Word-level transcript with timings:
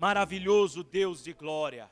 maravilhoso 0.00 0.82
Deus 0.82 1.22
de 1.22 1.34
glória. 1.34 1.90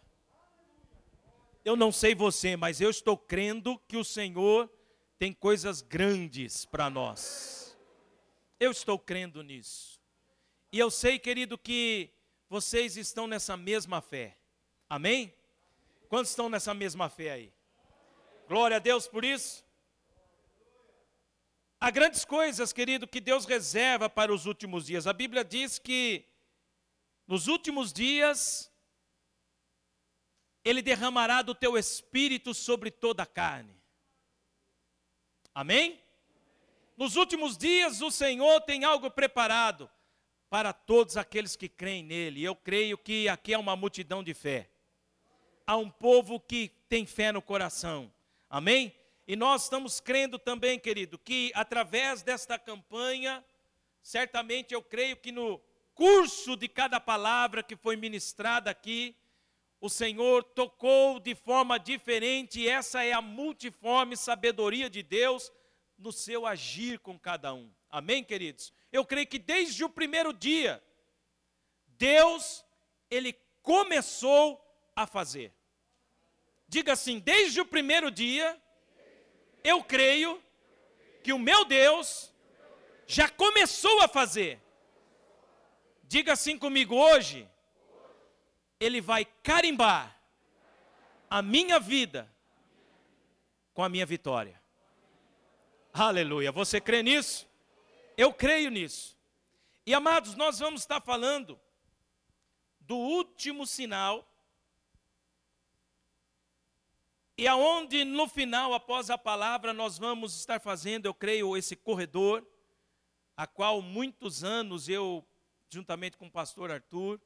Eu 1.62 1.77
não 1.77 1.93
sei 1.93 2.15
você, 2.15 2.56
mas 2.56 2.81
eu 2.81 2.88
estou 2.88 3.19
crendo 3.19 3.78
que 3.86 3.98
o 3.98 4.04
Senhor 4.04 4.73
tem 5.19 5.31
coisas 5.31 5.83
grandes 5.83 6.65
para 6.65 6.89
nós. 6.89 7.79
Eu 8.59 8.71
estou 8.71 8.99
crendo 8.99 9.43
nisso. 9.43 10.01
E 10.73 10.79
eu 10.79 10.91
sei, 10.91 11.19
querido, 11.19 11.59
que 11.59 12.09
vocês 12.49 12.97
estão 12.97 13.26
nessa 13.26 13.58
mesma 13.58 14.01
fé. 14.01 14.38
Amém? 14.88 15.35
Quantos 16.09 16.30
estão 16.30 16.48
nessa 16.48 16.72
mesma 16.72 17.11
fé 17.11 17.32
aí? 17.32 17.52
Glória 18.48 18.79
a 18.79 18.80
Deus 18.80 19.06
por 19.06 19.22
isso. 19.22 19.62
Há 21.79 21.90
grandes 21.90 22.25
coisas, 22.25 22.72
querido, 22.72 23.06
que 23.06 23.20
Deus 23.20 23.45
reserva 23.45 24.09
para 24.09 24.32
os 24.32 24.46
últimos 24.46 24.86
dias. 24.86 25.06
A 25.06 25.12
Bíblia 25.12 25.45
diz 25.45 25.79
que 25.79 26.25
nos 27.29 27.46
últimos 27.46 27.92
dias 27.92 28.73
ele 30.64 30.80
derramará 30.80 31.42
do 31.42 31.54
teu 31.54 31.77
espírito 31.77 32.54
sobre 32.54 32.91
toda 32.91 33.23
a 33.23 33.27
carne. 33.27 33.77
Amém? 35.54 36.01
Nos 36.96 37.16
últimos 37.16 37.56
dias 37.56 38.01
o 38.01 38.10
Senhor 38.10 38.62
tem 38.62 38.82
algo 38.82 39.10
preparado 39.10 39.91
para 40.48 40.73
todos 40.73 41.16
aqueles 41.16 41.54
que 41.54 41.68
creem 41.68 42.02
nele. 42.02 42.42
Eu 42.42 42.56
creio 42.56 42.96
que 42.96 43.29
aqui 43.29 43.52
é 43.52 43.59
uma 43.59 43.76
multidão 43.76 44.24
de 44.24 44.32
fé. 44.32 44.70
Há 45.66 45.76
um 45.76 45.90
povo 45.90 46.40
que 46.40 46.70
tem 46.88 47.04
fé 47.04 47.30
no 47.30 47.42
coração. 47.42 48.10
Amém? 48.48 48.95
E 49.26 49.37
nós 49.37 49.65
estamos 49.65 50.01
crendo 50.01 50.38
também, 50.38 50.79
querido, 50.79 51.18
que 51.18 51.52
através 51.54 52.23
desta 52.23 52.59
campanha, 52.59 53.45
certamente 54.02 54.73
eu 54.73 54.82
creio 54.82 55.16
que 55.18 55.30
no 55.30 55.60
curso 55.98 56.57
de 56.57 56.69
cada 56.69 57.01
palavra 57.01 57.61
que 57.61 57.75
foi 57.75 57.97
ministrada 57.97 58.70
aqui, 58.70 59.16
o 59.80 59.88
Senhor 59.88 60.45
tocou 60.45 61.18
de 61.18 61.35
forma 61.35 61.77
diferente, 61.77 62.60
e 62.60 62.68
essa 62.68 63.02
é 63.02 63.13
a 63.13 63.21
multiforme 63.21 64.17
sabedoria 64.17 64.89
de 64.89 65.03
Deus 65.03 65.51
no 65.99 66.13
seu 66.13 66.47
agir 66.47 67.01
com 67.01 67.19
cada 67.19 67.53
um. 67.53 67.69
Amém, 67.91 68.23
queridos? 68.23 68.73
Eu 68.93 69.05
creio 69.05 69.27
que 69.27 69.41
desde 69.41 69.83
o 69.83 69.89
primeiro 69.89 70.33
dia, 70.33 70.81
Deus, 71.89 72.65
Ele 73.11 73.33
começou 73.61 74.65
a 74.95 75.05
fazer. 75.05 75.53
Diga 76.69 76.93
assim: 76.93 77.19
desde 77.19 77.61
o 77.61 77.67
primeiro 77.67 78.09
dia, 78.09 78.57
eu 79.65 79.83
creio 79.83 80.41
que 81.25 81.33
o 81.33 81.41
meu 81.41 81.65
Deus 81.65 82.33
já 83.05 83.29
começou 83.29 84.01
a 84.01 84.07
fazer. 84.07 84.68
Diga 86.09 86.33
assim 86.33 86.56
comigo 86.56 86.95
hoje, 86.95 87.47
ele 88.81 88.98
vai 88.98 89.27
carimbar 89.27 90.19
a 91.28 91.42
minha 91.42 91.78
vida 91.78 92.34
com 93.75 93.84
a 93.84 93.91
minha 93.91 94.06
vitória. 94.06 94.59
Aleluia. 95.92 96.50
Você 96.50 96.81
crê 96.81 97.03
nisso? 97.03 97.47
Eu 98.17 98.33
creio 98.33 98.70
nisso. 98.70 99.19
E 99.84 99.92
amados, 99.92 100.34
nós 100.34 100.59
vamos 100.59 100.81
estar 100.81 101.03
falando 101.03 101.61
do 102.81 102.97
último 102.97 103.67
sinal. 103.67 104.27
E 107.37 107.47
aonde 107.47 108.06
no 108.06 108.27
final, 108.27 108.72
após 108.72 109.11
a 109.11 109.19
palavra, 109.19 109.75
nós 109.75 109.98
vamos 109.98 110.34
estar 110.39 110.59
fazendo, 110.59 111.05
eu 111.05 111.12
creio, 111.12 111.55
esse 111.55 111.77
corredor, 111.77 112.47
a 113.37 113.47
qual 113.47 113.83
muitos 113.83 114.43
anos 114.43 114.89
eu, 114.89 115.22
juntamente 115.71 116.17
com 116.17 116.27
o 116.27 116.31
pastor 116.31 116.71
Arthur, 116.71 117.21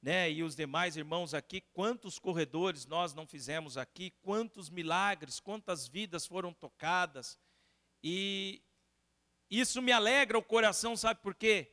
né, 0.00 0.30
e 0.30 0.42
os 0.42 0.54
demais 0.54 0.96
irmãos 0.96 1.34
aqui, 1.34 1.60
quantos 1.72 2.18
corredores 2.18 2.86
nós 2.86 3.12
não 3.14 3.26
fizemos 3.26 3.76
aqui, 3.76 4.12
quantos 4.22 4.70
milagres, 4.70 5.40
quantas 5.40 5.88
vidas 5.88 6.26
foram 6.26 6.52
tocadas. 6.52 7.38
E 8.02 8.62
isso 9.50 9.82
me 9.82 9.92
alegra 9.92 10.38
o 10.38 10.42
coração, 10.42 10.96
sabe 10.96 11.20
por 11.20 11.34
quê? 11.34 11.72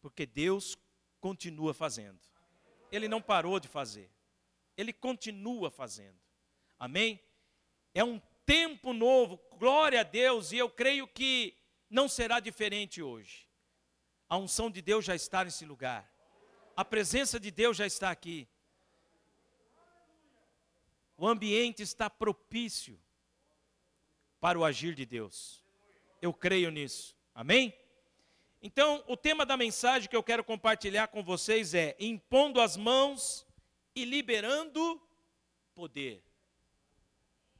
Porque 0.00 0.24
Deus 0.24 0.76
continua 1.20 1.74
fazendo. 1.74 2.18
Ele 2.90 3.08
não 3.08 3.20
parou 3.20 3.60
de 3.60 3.68
fazer. 3.68 4.10
Ele 4.76 4.92
continua 4.92 5.70
fazendo. 5.70 6.18
Amém? 6.78 7.20
É 7.92 8.02
um 8.02 8.18
tempo 8.46 8.92
novo, 8.92 9.38
glória 9.58 10.00
a 10.00 10.04
Deus, 10.04 10.50
e 10.52 10.56
eu 10.56 10.70
creio 10.70 11.06
que 11.06 11.54
não 11.90 12.08
será 12.08 12.40
diferente 12.40 13.02
hoje. 13.02 13.49
A 14.30 14.38
unção 14.38 14.70
de 14.70 14.80
Deus 14.80 15.04
já 15.04 15.16
está 15.16 15.42
nesse 15.44 15.66
lugar. 15.66 16.08
A 16.76 16.84
presença 16.84 17.40
de 17.40 17.50
Deus 17.50 17.76
já 17.76 17.84
está 17.84 18.12
aqui. 18.12 18.48
O 21.18 21.26
ambiente 21.26 21.82
está 21.82 22.08
propício 22.08 22.96
para 24.40 24.56
o 24.56 24.64
agir 24.64 24.94
de 24.94 25.04
Deus. 25.04 25.64
Eu 26.22 26.32
creio 26.32 26.70
nisso. 26.70 27.16
Amém? 27.34 27.74
Então, 28.62 29.02
o 29.08 29.16
tema 29.16 29.44
da 29.44 29.56
mensagem 29.56 30.08
que 30.08 30.14
eu 30.14 30.22
quero 30.22 30.44
compartilhar 30.44 31.08
com 31.08 31.24
vocês 31.24 31.74
é: 31.74 31.96
impondo 31.98 32.60
as 32.60 32.76
mãos 32.76 33.44
e 33.96 34.04
liberando 34.04 35.02
poder. 35.74 36.22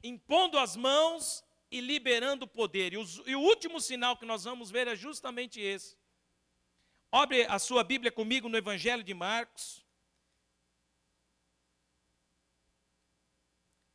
Impondo 0.01 0.57
as 0.57 0.77
mãos 0.77 1.43
e 1.69 1.81
liberando 1.81 2.47
poder. 2.47 2.93
E, 2.93 2.97
os, 2.97 3.21
e, 3.25 3.35
o 3.35 3.41
último 3.41 3.81
sinal 3.81 4.15
que 4.15 4.25
nós 4.25 4.45
vamos 4.45 4.71
ver 4.71 4.87
é 4.87 4.95
justamente 4.95 5.59
esse. 5.59 5.99
Abre 7.13 7.43
a 7.43 7.59
sua 7.59 7.83
Bíblia 7.83 8.09
comigo 8.09 8.47
no 8.47 8.55
Evangelho 8.55 9.03
de 9.03 9.13
Marcos. 9.13 9.85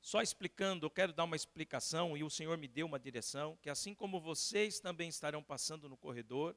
Só 0.03 0.21
explicando, 0.21 0.84
eu 0.84 0.91
quero 0.91 1.15
dar 1.15 1.25
uma 1.25 1.34
explicação 1.34 2.15
e 2.15 2.22
o 2.22 2.28
Senhor 2.28 2.59
me 2.59 2.69
deu 2.69 2.84
uma 2.84 2.99
direção, 2.99 3.59
que 3.62 3.71
assim 3.71 3.94
como 3.94 4.21
vocês 4.21 4.81
também 4.81 5.09
estarão 5.09 5.43
passando 5.43 5.88
no 5.88 5.97
corredor, 5.97 6.54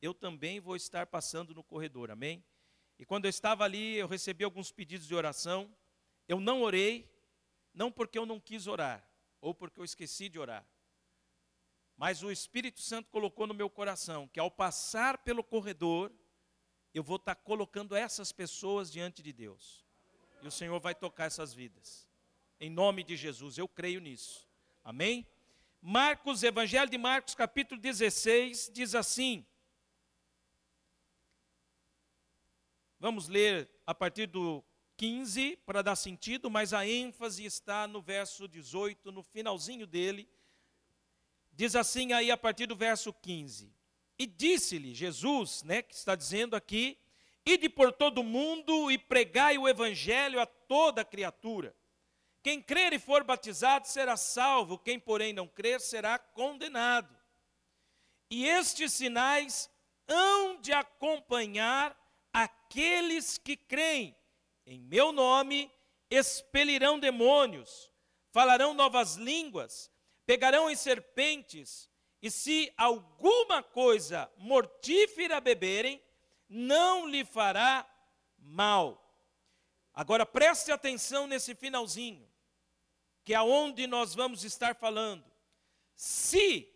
eu 0.00 0.14
também 0.14 0.60
vou 0.60 0.76
estar 0.76 1.04
passando 1.04 1.52
no 1.52 1.64
corredor, 1.64 2.12
amém? 2.12 2.44
E 2.96 3.04
quando 3.04 3.24
eu 3.24 3.30
estava 3.30 3.64
ali, 3.64 3.96
eu 3.96 4.06
recebi 4.06 4.44
alguns 4.44 4.70
pedidos 4.70 5.08
de 5.08 5.16
oração. 5.16 5.68
Eu 6.28 6.38
não 6.38 6.62
orei, 6.62 7.12
não 7.74 7.90
porque 7.90 8.16
eu 8.16 8.24
não 8.24 8.38
quis 8.38 8.68
orar, 8.68 9.04
ou 9.40 9.52
porque 9.52 9.80
eu 9.80 9.84
esqueci 9.84 10.28
de 10.28 10.38
orar. 10.38 10.64
Mas 11.98 12.22
o 12.22 12.30
Espírito 12.30 12.80
Santo 12.80 13.10
colocou 13.10 13.44
no 13.44 13.52
meu 13.52 13.68
coração 13.68 14.28
que 14.28 14.38
ao 14.38 14.48
passar 14.48 15.18
pelo 15.18 15.42
corredor, 15.42 16.12
eu 16.94 17.02
vou 17.02 17.16
estar 17.16 17.34
colocando 17.34 17.96
essas 17.96 18.30
pessoas 18.30 18.88
diante 18.90 19.20
de 19.20 19.32
Deus. 19.32 19.84
E 20.40 20.46
o 20.46 20.50
Senhor 20.50 20.78
vai 20.78 20.94
tocar 20.94 21.24
essas 21.24 21.52
vidas. 21.52 22.06
Em 22.60 22.70
nome 22.70 23.02
de 23.02 23.16
Jesus, 23.16 23.58
eu 23.58 23.66
creio 23.66 24.00
nisso. 24.00 24.48
Amém? 24.84 25.26
Marcos, 25.82 26.44
Evangelho 26.44 26.88
de 26.88 26.96
Marcos, 26.96 27.34
capítulo 27.34 27.80
16, 27.80 28.70
diz 28.72 28.94
assim. 28.94 29.44
Vamos 33.00 33.26
ler 33.26 33.68
a 33.84 33.92
partir 33.92 34.26
do 34.26 34.64
15 34.96 35.56
para 35.66 35.82
dar 35.82 35.96
sentido, 35.96 36.48
mas 36.48 36.72
a 36.72 36.86
ênfase 36.86 37.44
está 37.44 37.88
no 37.88 38.00
verso 38.00 38.46
18, 38.46 39.10
no 39.10 39.24
finalzinho 39.24 39.84
dele 39.84 40.28
Diz 41.58 41.74
assim 41.74 42.12
aí 42.12 42.30
a 42.30 42.36
partir 42.36 42.66
do 42.66 42.76
verso 42.76 43.12
15: 43.12 43.74
E 44.16 44.26
disse-lhe 44.26 44.94
Jesus, 44.94 45.64
né, 45.64 45.82
que 45.82 45.92
está 45.92 46.14
dizendo 46.14 46.54
aqui: 46.54 46.96
Ide 47.44 47.68
por 47.68 47.90
todo 47.90 48.18
o 48.18 48.24
mundo 48.24 48.92
e 48.92 48.96
pregai 48.96 49.58
o 49.58 49.68
evangelho 49.68 50.38
a 50.38 50.46
toda 50.46 51.04
criatura. 51.04 51.74
Quem 52.44 52.62
crer 52.62 52.92
e 52.92 52.98
for 53.00 53.24
batizado 53.24 53.88
será 53.88 54.16
salvo, 54.16 54.78
quem, 54.78 55.00
porém, 55.00 55.32
não 55.32 55.48
crer 55.48 55.80
será 55.80 56.16
condenado. 56.16 57.12
E 58.30 58.46
estes 58.46 58.92
sinais 58.92 59.68
hão 60.06 60.60
de 60.60 60.72
acompanhar 60.72 61.98
aqueles 62.32 63.36
que 63.36 63.56
creem. 63.56 64.16
Em 64.64 64.78
meu 64.78 65.10
nome 65.10 65.68
expelirão 66.08 67.00
demônios, 67.00 67.90
falarão 68.30 68.74
novas 68.74 69.16
línguas 69.16 69.90
pegarão 70.28 70.70
em 70.70 70.76
serpentes, 70.76 71.88
e 72.20 72.30
se 72.30 72.70
alguma 72.76 73.62
coisa 73.62 74.30
mortífera 74.36 75.40
beberem, 75.40 76.02
não 76.46 77.08
lhe 77.08 77.24
fará 77.24 77.88
mal. 78.36 79.10
Agora 79.94 80.26
preste 80.26 80.70
atenção 80.70 81.26
nesse 81.26 81.54
finalzinho, 81.54 82.30
que 83.24 83.32
é 83.32 83.40
onde 83.40 83.86
nós 83.86 84.14
vamos 84.14 84.44
estar 84.44 84.74
falando. 84.74 85.24
Se 85.96 86.70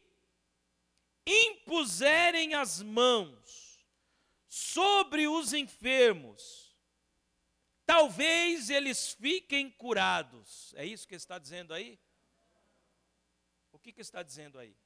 impuserem 1.27 2.55
as 2.55 2.81
mãos 2.81 3.87
sobre 4.49 5.29
os 5.29 5.53
enfermos, 5.53 6.75
talvez 7.85 8.71
eles 8.71 9.13
fiquem 9.13 9.71
curados. 9.71 10.73
É 10.75 10.87
isso 10.87 11.07
que 11.07 11.17
está 11.17 11.39
dizendo 11.39 11.75
aí? 11.75 12.01
Que, 13.83 13.93
que 13.93 14.01
está 14.01 14.23
dizendo 14.23 14.59
aí? 14.59 14.77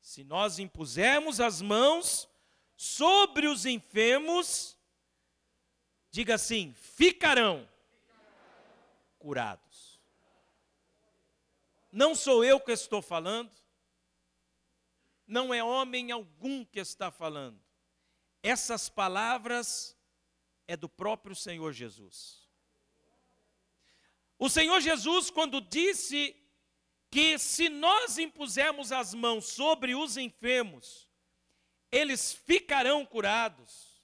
Se 0.00 0.24
nós 0.24 0.58
impusermos 0.58 1.40
as 1.40 1.62
mãos 1.62 2.28
sobre 2.76 3.46
os 3.46 3.64
enfermos, 3.64 4.76
Diga 6.12 6.34
assim: 6.34 6.74
ficarão 6.74 7.66
curados. 9.18 9.98
Não 11.90 12.14
sou 12.14 12.44
eu 12.44 12.60
que 12.60 12.70
estou 12.70 13.00
falando, 13.00 13.50
não 15.26 15.52
é 15.52 15.64
homem 15.64 16.12
algum 16.12 16.64
que 16.64 16.78
está 16.78 17.10
falando. 17.10 17.58
Essas 18.42 18.90
palavras 18.90 19.96
é 20.68 20.76
do 20.76 20.88
próprio 20.88 21.34
Senhor 21.34 21.72
Jesus. 21.72 22.46
O 24.38 24.50
Senhor 24.50 24.80
Jesus, 24.80 25.30
quando 25.30 25.62
disse 25.62 26.36
que 27.12 27.38
se 27.38 27.68
nós 27.68 28.16
impusermos 28.16 28.90
as 28.90 29.12
mãos 29.12 29.44
sobre 29.44 29.94
os 29.94 30.16
enfermos, 30.16 31.06
eles 31.90 32.32
ficarão 32.32 33.04
curados. 33.04 34.02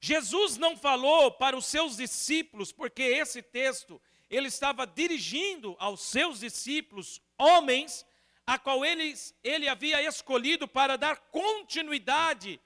Jesus 0.00 0.56
não 0.56 0.74
falou 0.74 1.30
para 1.30 1.54
os 1.54 1.66
seus 1.66 1.98
discípulos, 1.98 2.72
porque 2.72 3.02
esse 3.02 3.42
texto 3.42 4.00
ele 4.30 4.48
estava 4.48 4.86
dirigindo 4.86 5.76
aos 5.78 6.00
seus 6.00 6.40
discípulos, 6.40 7.20
homens, 7.36 8.06
a 8.46 8.58
qual 8.58 8.86
eles, 8.86 9.34
ele 9.44 9.68
havia 9.68 10.02
escolhido 10.02 10.66
para 10.66 10.96
dar 10.96 11.18
continuidade 11.30 12.58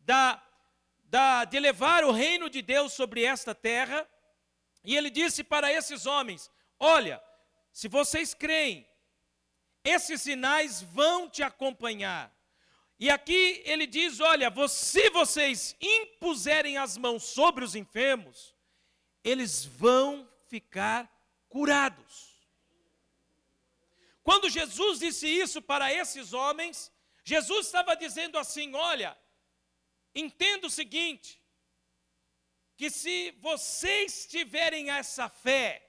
da, 0.00 0.42
da, 1.04 1.44
de 1.44 1.60
levar 1.60 2.02
o 2.02 2.10
reino 2.10 2.50
de 2.50 2.60
Deus 2.60 2.92
sobre 2.92 3.22
esta 3.22 3.54
terra. 3.54 4.08
E 4.82 4.96
ele 4.96 5.08
disse 5.08 5.44
para 5.44 5.72
esses 5.72 6.04
homens: 6.04 6.50
Olha, 6.80 7.22
se 7.72 7.86
vocês 7.86 8.34
creem 8.34 8.84
esses 9.84 10.22
sinais 10.22 10.80
vão 10.80 11.28
te 11.28 11.42
acompanhar. 11.42 12.34
E 12.98 13.10
aqui 13.10 13.62
ele 13.66 13.86
diz: 13.86 14.18
olha, 14.20 14.52
se 14.68 15.10
vocês 15.10 15.76
impuserem 15.80 16.78
as 16.78 16.96
mãos 16.96 17.22
sobre 17.24 17.64
os 17.64 17.74
enfermos, 17.74 18.54
eles 19.22 19.64
vão 19.64 20.28
ficar 20.48 21.10
curados. 21.48 22.34
Quando 24.22 24.48
Jesus 24.48 25.00
disse 25.00 25.28
isso 25.28 25.60
para 25.60 25.92
esses 25.92 26.32
homens, 26.32 26.90
Jesus 27.22 27.66
estava 27.66 27.94
dizendo 27.94 28.38
assim: 28.38 28.74
olha, 28.74 29.16
entenda 30.14 30.66
o 30.66 30.70
seguinte, 30.70 31.42
que 32.76 32.88
se 32.90 33.32
vocês 33.32 34.26
tiverem 34.26 34.90
essa 34.90 35.28
fé, 35.28 35.83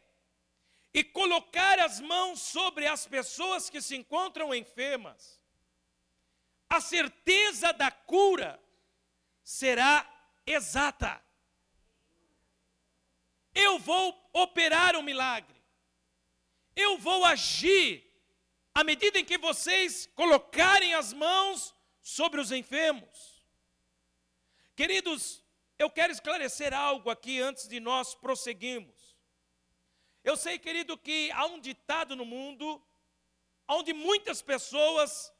e 0.96 1.04
colocar 1.04 1.78
as 1.78 2.00
mãos 2.00 2.40
sobre 2.40 2.88
as 2.88 3.06
pessoas 3.06 3.70
que 3.70 3.82
se 3.82 3.98
encontram 3.98 4.56
enfermas, 4.56 5.38
a 6.70 6.80
certeza 6.80 7.74
da 7.74 7.92
cura 7.92 8.58
será 9.44 10.10
exata. 10.48 11.22
Eu 13.54 13.78
vou 13.78 14.08
operar 14.32 14.96
um 14.96 15.02
milagre. 15.02 15.62
Eu 16.74 16.98
vou 16.98 17.26
agir 17.26 18.10
à 18.74 18.82
medida 18.82 19.20
em 19.20 19.26
que 19.26 19.38
vocês 19.38 20.10
colocarem 20.16 20.94
as 20.94 21.12
mãos 21.12 21.76
sobre 22.02 22.40
os 22.40 22.54
enfermos. 22.54 23.46
Queridos, 24.78 25.44
eu 25.78 25.90
quero 25.90 26.14
esclarecer 26.14 26.74
algo 26.74 27.10
aqui 27.10 27.42
antes 27.42 27.68
de 27.68 27.82
nós 27.82 28.16
prosseguirmos. 28.16 28.95
Eu 30.26 30.36
sei, 30.36 30.58
querido, 30.58 30.98
que 30.98 31.30
há 31.34 31.46
um 31.46 31.60
ditado 31.60 32.16
no 32.16 32.26
mundo 32.26 32.84
onde 33.68 33.94
muitas 33.94 34.42
pessoas 34.42 35.32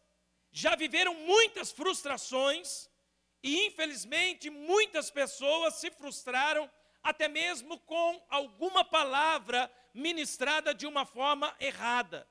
já 0.52 0.76
viveram 0.76 1.16
muitas 1.16 1.72
frustrações 1.72 2.88
e, 3.42 3.66
infelizmente, 3.66 4.52
muitas 4.52 5.10
pessoas 5.10 5.74
se 5.74 5.90
frustraram 5.90 6.70
até 7.02 7.28
mesmo 7.28 7.80
com 7.80 8.24
alguma 8.30 8.86
palavra 8.86 9.72
ministrada 9.92 10.72
de 10.72 10.86
uma 10.86 11.04
forma 11.04 11.56
errada. 11.60 12.30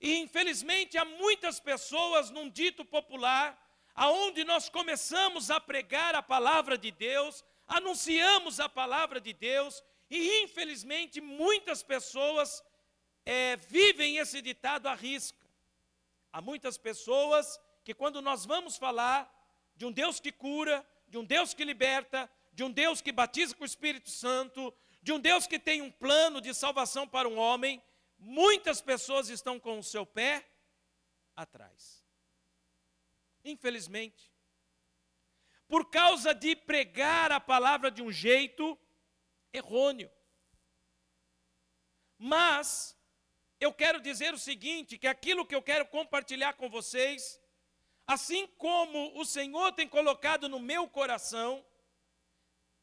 E, 0.00 0.18
infelizmente, 0.18 0.96
há 0.96 1.04
muitas 1.04 1.58
pessoas 1.58 2.30
num 2.30 2.48
dito 2.48 2.84
popular, 2.84 3.60
aonde 3.92 4.44
nós 4.44 4.68
começamos 4.68 5.50
a 5.50 5.58
pregar 5.58 6.14
a 6.14 6.22
palavra 6.22 6.78
de 6.78 6.92
Deus, 6.92 7.44
anunciamos 7.66 8.60
a 8.60 8.68
palavra 8.68 9.20
de 9.20 9.32
Deus, 9.32 9.82
e 10.16 10.44
infelizmente 10.44 11.20
muitas 11.20 11.82
pessoas 11.82 12.62
é, 13.26 13.56
vivem 13.56 14.18
esse 14.18 14.40
ditado 14.40 14.86
à 14.86 14.94
risca. 14.94 15.44
Há 16.32 16.40
muitas 16.40 16.78
pessoas 16.78 17.60
que, 17.82 17.92
quando 17.92 18.22
nós 18.22 18.46
vamos 18.46 18.76
falar 18.76 19.28
de 19.74 19.84
um 19.84 19.90
Deus 19.90 20.20
que 20.20 20.30
cura, 20.30 20.86
de 21.08 21.18
um 21.18 21.24
Deus 21.24 21.52
que 21.52 21.64
liberta, 21.64 22.30
de 22.52 22.62
um 22.62 22.70
Deus 22.70 23.00
que 23.00 23.10
batiza 23.10 23.56
com 23.56 23.64
o 23.64 23.66
Espírito 23.66 24.08
Santo, 24.08 24.72
de 25.02 25.12
um 25.12 25.18
Deus 25.18 25.48
que 25.48 25.58
tem 25.58 25.82
um 25.82 25.90
plano 25.90 26.40
de 26.40 26.54
salvação 26.54 27.08
para 27.08 27.28
um 27.28 27.36
homem, 27.36 27.82
muitas 28.16 28.80
pessoas 28.80 29.28
estão 29.28 29.58
com 29.58 29.80
o 29.80 29.82
seu 29.82 30.06
pé 30.06 30.46
atrás. 31.34 32.04
Infelizmente. 33.44 34.32
Por 35.66 35.90
causa 35.90 36.32
de 36.32 36.54
pregar 36.54 37.32
a 37.32 37.40
palavra 37.40 37.90
de 37.90 38.00
um 38.00 38.12
jeito 38.12 38.78
errôneo. 39.54 40.10
Mas 42.18 42.94
eu 43.60 43.72
quero 43.72 44.00
dizer 44.00 44.34
o 44.34 44.38
seguinte, 44.38 44.98
que 44.98 45.06
aquilo 45.06 45.46
que 45.46 45.54
eu 45.54 45.62
quero 45.62 45.86
compartilhar 45.86 46.54
com 46.54 46.68
vocês, 46.68 47.40
assim 48.06 48.46
como 48.58 49.18
o 49.18 49.24
Senhor 49.24 49.72
tem 49.72 49.88
colocado 49.88 50.48
no 50.48 50.58
meu 50.60 50.88
coração, 50.88 51.64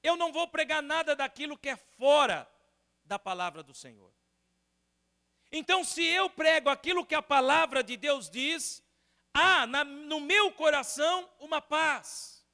eu 0.02 0.16
não 0.16 0.32
vou 0.32 0.48
pregar 0.48 0.82
nada 0.82 1.16
daquilo 1.16 1.58
que 1.58 1.70
é 1.70 1.76
fora 1.76 2.52
da 3.04 3.20
palavra 3.20 3.62
do 3.62 3.74
Senhor. 3.74 4.12
Então, 5.52 5.84
se 5.84 6.04
eu 6.04 6.30
prego 6.30 6.70
aquilo 6.70 7.06
que 7.06 7.14
a 7.14 7.22
palavra 7.22 7.84
de 7.84 7.98
Deus 7.98 8.30
diz, 8.30 8.82
há 9.34 9.68
na, 9.68 9.84
no 9.84 10.22
meu 10.22 10.52
coração 10.54 11.30
uma 11.40 11.62
paz 11.62 12.46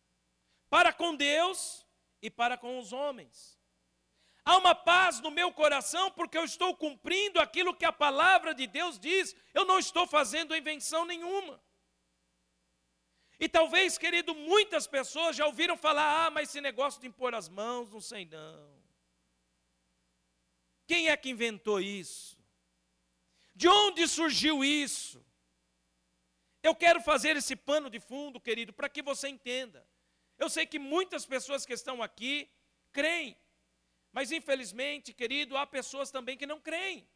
para 0.70 0.92
com 0.92 1.16
Deus 1.16 1.86
e 2.22 2.30
para 2.30 2.58
com 2.58 2.80
os 2.80 2.92
homens. 2.92 3.56
Há 4.48 4.56
uma 4.56 4.74
paz 4.74 5.20
no 5.20 5.30
meu 5.30 5.52
coração 5.52 6.10
porque 6.10 6.38
eu 6.38 6.46
estou 6.46 6.74
cumprindo 6.74 7.38
aquilo 7.38 7.76
que 7.76 7.84
a 7.84 7.92
palavra 7.92 8.56
de 8.56 8.66
Deus 8.66 8.98
diz, 8.98 9.36
eu 9.54 9.66
não 9.66 9.78
estou 9.78 10.08
fazendo 10.08 10.56
invenção 10.56 11.04
nenhuma. 11.04 11.62
E 13.38 13.50
talvez, 13.50 13.98
querido, 13.98 14.34
muitas 14.34 14.88
pessoas 14.88 15.36
já 15.36 15.46
ouviram 15.46 15.76
falar: 15.76 16.28
ah, 16.28 16.32
mas 16.32 16.48
esse 16.48 16.62
negócio 16.62 17.02
de 17.02 17.08
impor 17.08 17.36
as 17.36 17.50
mãos, 17.50 17.92
não 17.92 18.00
sei 18.00 18.24
não. 18.24 18.82
Quem 20.88 21.10
é 21.10 21.18
que 21.18 21.30
inventou 21.30 21.82
isso? 21.82 22.42
De 23.54 23.68
onde 23.68 24.08
surgiu 24.08 24.63
isso? 24.63 25.22
Eu 26.63 26.74
quero 26.74 27.01
fazer 27.01 27.36
esse 27.36 27.54
pano 27.54 27.89
de 27.89 28.00
fundo, 28.00 28.39
querido, 28.39 28.72
para 28.72 28.88
que 28.88 29.01
você 29.01 29.27
entenda. 29.27 29.86
Eu 30.39 30.50
sei 30.50 30.66
que 30.66 30.80
muitas 30.80 31.25
pessoas 31.25 31.66
que 31.66 31.74
estão 31.74 32.01
aqui 32.01 32.50
creem 32.94 33.36
mas 34.17 34.31
infelizmente, 34.31 35.13
querido, 35.13 35.55
há 35.55 35.67
pessoas 35.67 36.09
também 36.09 36.36
que 36.36 36.47
não 36.47 36.59
creem. 36.59 37.07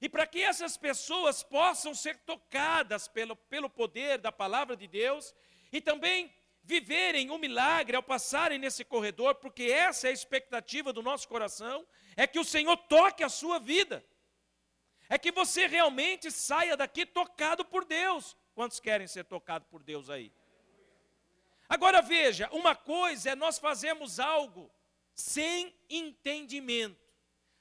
E 0.00 0.08
para 0.08 0.24
que 0.24 0.40
essas 0.40 0.76
pessoas 0.76 1.42
possam 1.42 1.92
ser 1.92 2.18
tocadas 2.18 3.08
pelo, 3.08 3.34
pelo 3.34 3.68
poder 3.68 4.18
da 4.18 4.30
palavra 4.30 4.76
de 4.76 4.86
Deus 4.86 5.34
e 5.72 5.80
também 5.80 6.32
viverem 6.62 7.30
o 7.30 7.34
um 7.34 7.38
milagre 7.38 7.96
ao 7.96 8.02
passarem 8.02 8.60
nesse 8.60 8.84
corredor, 8.84 9.34
porque 9.34 9.64
essa 9.64 10.06
é 10.06 10.10
a 10.10 10.12
expectativa 10.12 10.92
do 10.92 11.02
nosso 11.02 11.26
coração, 11.26 11.84
é 12.14 12.28
que 12.28 12.38
o 12.38 12.44
Senhor 12.44 12.76
toque 12.76 13.24
a 13.24 13.28
sua 13.28 13.58
vida. 13.58 14.06
É 15.08 15.18
que 15.18 15.32
você 15.32 15.66
realmente 15.66 16.30
saia 16.30 16.76
daqui 16.76 17.04
tocado 17.04 17.64
por 17.64 17.84
Deus. 17.84 18.36
Quantos 18.54 18.78
querem 18.78 19.08
ser 19.08 19.24
tocados 19.24 19.66
por 19.66 19.82
Deus 19.82 20.08
aí? 20.08 20.32
Agora 21.68 22.00
veja, 22.00 22.48
uma 22.52 22.76
coisa 22.76 23.30
é 23.30 23.34
nós 23.34 23.58
fazermos 23.58 24.20
algo 24.20 24.72
sem 25.14 25.74
entendimento, 25.88 27.00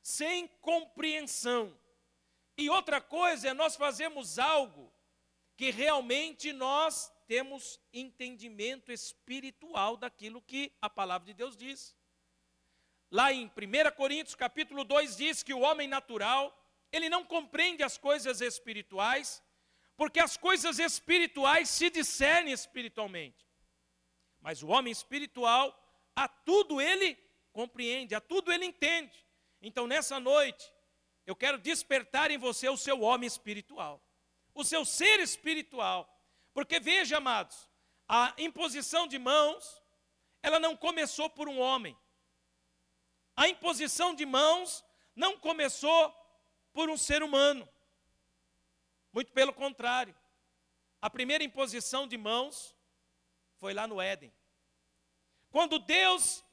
sem 0.01 0.47
compreensão. 0.61 1.77
E 2.57 2.69
outra 2.69 2.99
coisa 2.99 3.49
é 3.49 3.53
nós 3.53 3.75
fazemos 3.75 4.39
algo 4.39 4.91
que 5.55 5.71
realmente 5.71 6.51
nós 6.51 7.11
temos 7.27 7.79
entendimento 7.93 8.91
espiritual 8.91 9.95
daquilo 9.97 10.41
que 10.41 10.71
a 10.81 10.89
palavra 10.89 11.27
de 11.27 11.33
Deus 11.33 11.55
diz. 11.55 11.95
Lá 13.09 13.31
em 13.31 13.45
1 13.45 13.95
Coríntios 13.95 14.35
capítulo 14.35 14.83
2 14.83 15.17
diz 15.17 15.43
que 15.43 15.53
o 15.53 15.59
homem 15.59 15.87
natural, 15.87 16.51
ele 16.91 17.09
não 17.09 17.23
compreende 17.23 17.83
as 17.83 17.97
coisas 17.97 18.41
espirituais, 18.41 19.41
porque 19.95 20.19
as 20.19 20.35
coisas 20.35 20.79
espirituais 20.79 21.69
se 21.69 21.89
discernem 21.89 22.53
espiritualmente. 22.53 23.47
Mas 24.41 24.63
o 24.63 24.67
homem 24.67 24.91
espiritual, 24.91 25.79
a 26.15 26.27
tudo 26.27 26.81
ele 26.81 27.17
compreende, 27.53 28.15
a 28.15 28.19
tudo 28.19 28.51
ele 28.51 28.65
entende. 28.65 29.25
Então, 29.61 29.87
nessa 29.87 30.19
noite, 30.19 30.73
eu 31.25 31.35
quero 31.35 31.57
despertar 31.57 32.31
em 32.31 32.37
você 32.37 32.67
o 32.67 32.75
seu 32.75 32.99
homem 33.01 33.27
espiritual, 33.27 34.01
o 34.53 34.63
seu 34.65 34.83
ser 34.83 35.21
espiritual. 35.21 36.09
Porque 36.53 36.79
veja, 36.79 37.17
amados, 37.17 37.69
a 38.07 38.33
imposição 38.37 39.07
de 39.07 39.17
mãos, 39.17 39.81
ela 40.41 40.59
não 40.59 40.75
começou 40.75 41.29
por 41.29 41.47
um 41.47 41.59
homem, 41.59 41.97
A 43.35 43.47
imposição 43.47 44.13
de 44.13 44.25
mãos 44.25 44.83
não 45.15 45.37
começou 45.37 46.13
por 46.71 46.89
um 46.89 46.97
ser 46.97 47.23
humano. 47.23 47.67
Muito 49.11 49.31
pelo 49.31 49.53
contrário. 49.53 50.15
A 51.01 51.09
primeira 51.09 51.43
imposição 51.43 52.07
de 52.07 52.17
mãos 52.17 52.75
foi 53.57 53.73
lá 53.73 53.87
no 53.87 53.99
Éden. 53.99 54.31
Quando 55.49 55.79
Deus 55.79 56.43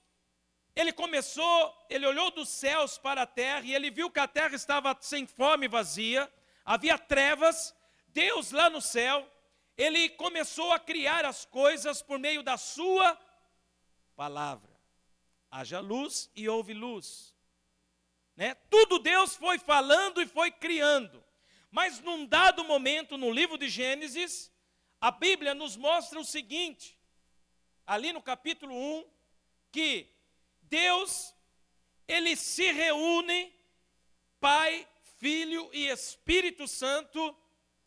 ele 0.75 0.93
começou, 0.93 1.87
ele 1.89 2.07
olhou 2.07 2.31
dos 2.31 2.49
céus 2.49 2.97
para 2.99 3.23
a 3.23 3.27
terra 3.27 3.63
e 3.65 3.75
ele 3.75 3.91
viu 3.91 4.11
que 4.11 4.21
a 4.21 4.29
terra 4.29 4.55
estava 4.55 4.97
sem 5.01 5.27
fome 5.27 5.69
vazia, 5.69 6.33
havia 6.65 6.99
trevas. 6.99 7.75
Deus 8.09 8.51
lá 8.51 8.71
no 8.71 8.81
céu, 8.81 9.29
ele 9.77 10.09
começou 10.11 10.73
a 10.73 10.79
criar 10.79 11.25
as 11.25 11.45
coisas 11.45 12.03
por 12.03 12.19
meio 12.19 12.43
da 12.43 12.57
sua 12.57 13.19
palavra. 14.17 14.71
Haja 15.51 15.81
luz 15.81 16.31
e 16.35 16.49
houve 16.49 16.73
luz. 16.73 17.35
Né? 18.37 18.55
Tudo 18.69 18.99
Deus 18.99 19.35
foi 19.35 19.59
falando 19.59 20.23
e 20.23 20.27
foi 20.27 20.51
criando. 20.51 21.23
Mas 21.71 22.01
num 22.01 22.27
dado 22.27 22.65
momento 22.65 23.17
no 23.17 23.31
livro 23.31 23.59
de 23.59 23.69
Gênesis, 23.69 24.51
a 25.01 25.11
Bíblia 25.11 25.55
nos 25.55 25.77
mostra 25.77 26.19
o 26.19 26.25
seguinte, 26.25 26.99
ali 27.87 28.13
no 28.13 28.23
capítulo 28.23 28.75
1, 28.75 29.05
que 29.73 30.09
Deus, 30.71 31.35
ele 32.07 32.37
se 32.37 32.71
reúne, 32.71 33.53
Pai, 34.39 34.89
Filho 35.19 35.69
e 35.73 35.89
Espírito 35.89 36.67
Santo, 36.67 37.37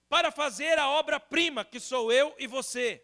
para 0.07 0.31
fazer 0.31 0.77
a 0.77 0.89
obra-prima, 0.89 1.65
que 1.65 1.79
sou 1.79 2.11
eu 2.11 2.35
e 2.37 2.45
você. 2.45 3.03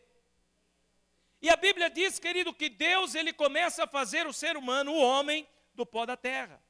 E 1.41 1.49
a 1.49 1.55
Bíblia 1.55 1.89
diz, 1.89 2.19
querido, 2.19 2.53
que 2.53 2.69
Deus, 2.69 3.15
ele 3.15 3.31
começa 3.31 3.85
a 3.85 3.87
fazer 3.87 4.27
o 4.27 4.33
ser 4.33 4.57
humano, 4.57 4.91
o 4.91 5.01
homem, 5.01 5.47
do 5.73 5.85
pó 5.85 6.05
da 6.05 6.17
terra. 6.17 6.61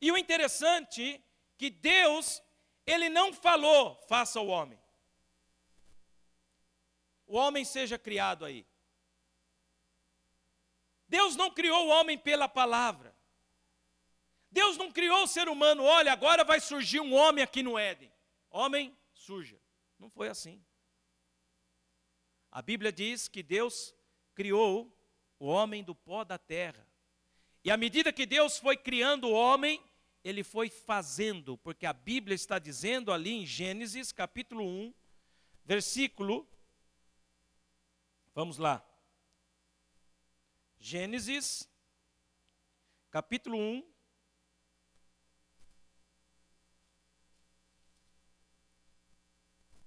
E 0.00 0.10
o 0.10 0.16
interessante 0.16 1.22
que 1.56 1.68
Deus, 1.70 2.42
ele 2.86 3.08
não 3.08 3.32
falou, 3.32 3.94
faça 4.08 4.40
o 4.40 4.48
homem. 4.48 4.80
O 7.26 7.36
homem 7.36 7.64
seja 7.64 7.98
criado 7.98 8.44
aí. 8.44 8.66
Deus 11.14 11.36
não 11.36 11.48
criou 11.48 11.86
o 11.86 11.90
homem 11.90 12.18
pela 12.18 12.48
palavra. 12.48 13.14
Deus 14.50 14.76
não 14.76 14.90
criou 14.90 15.22
o 15.22 15.28
ser 15.28 15.48
humano, 15.48 15.84
olha, 15.84 16.12
agora 16.12 16.42
vai 16.42 16.58
surgir 16.58 16.98
um 16.98 17.14
homem 17.14 17.44
aqui 17.44 17.62
no 17.62 17.78
Éden. 17.78 18.12
Homem, 18.50 18.92
surja. 19.14 19.56
Não 19.96 20.10
foi 20.10 20.28
assim. 20.28 20.60
A 22.50 22.60
Bíblia 22.60 22.90
diz 22.90 23.28
que 23.28 23.44
Deus 23.44 23.94
criou 24.34 24.92
o 25.38 25.46
homem 25.46 25.84
do 25.84 25.94
pó 25.94 26.24
da 26.24 26.36
terra. 26.36 26.84
E 27.62 27.70
à 27.70 27.76
medida 27.76 28.12
que 28.12 28.26
Deus 28.26 28.58
foi 28.58 28.76
criando 28.76 29.28
o 29.28 29.32
homem, 29.32 29.80
ele 30.24 30.42
foi 30.42 30.68
fazendo, 30.68 31.56
porque 31.58 31.86
a 31.86 31.92
Bíblia 31.92 32.34
está 32.34 32.58
dizendo 32.58 33.12
ali 33.12 33.30
em 33.30 33.46
Gênesis 33.46 34.10
capítulo 34.10 34.64
1, 34.64 34.92
versículo. 35.64 36.44
Vamos 38.34 38.58
lá. 38.58 38.84
Gênesis, 40.86 41.66
capítulo 43.10 43.56
1. 43.56 43.94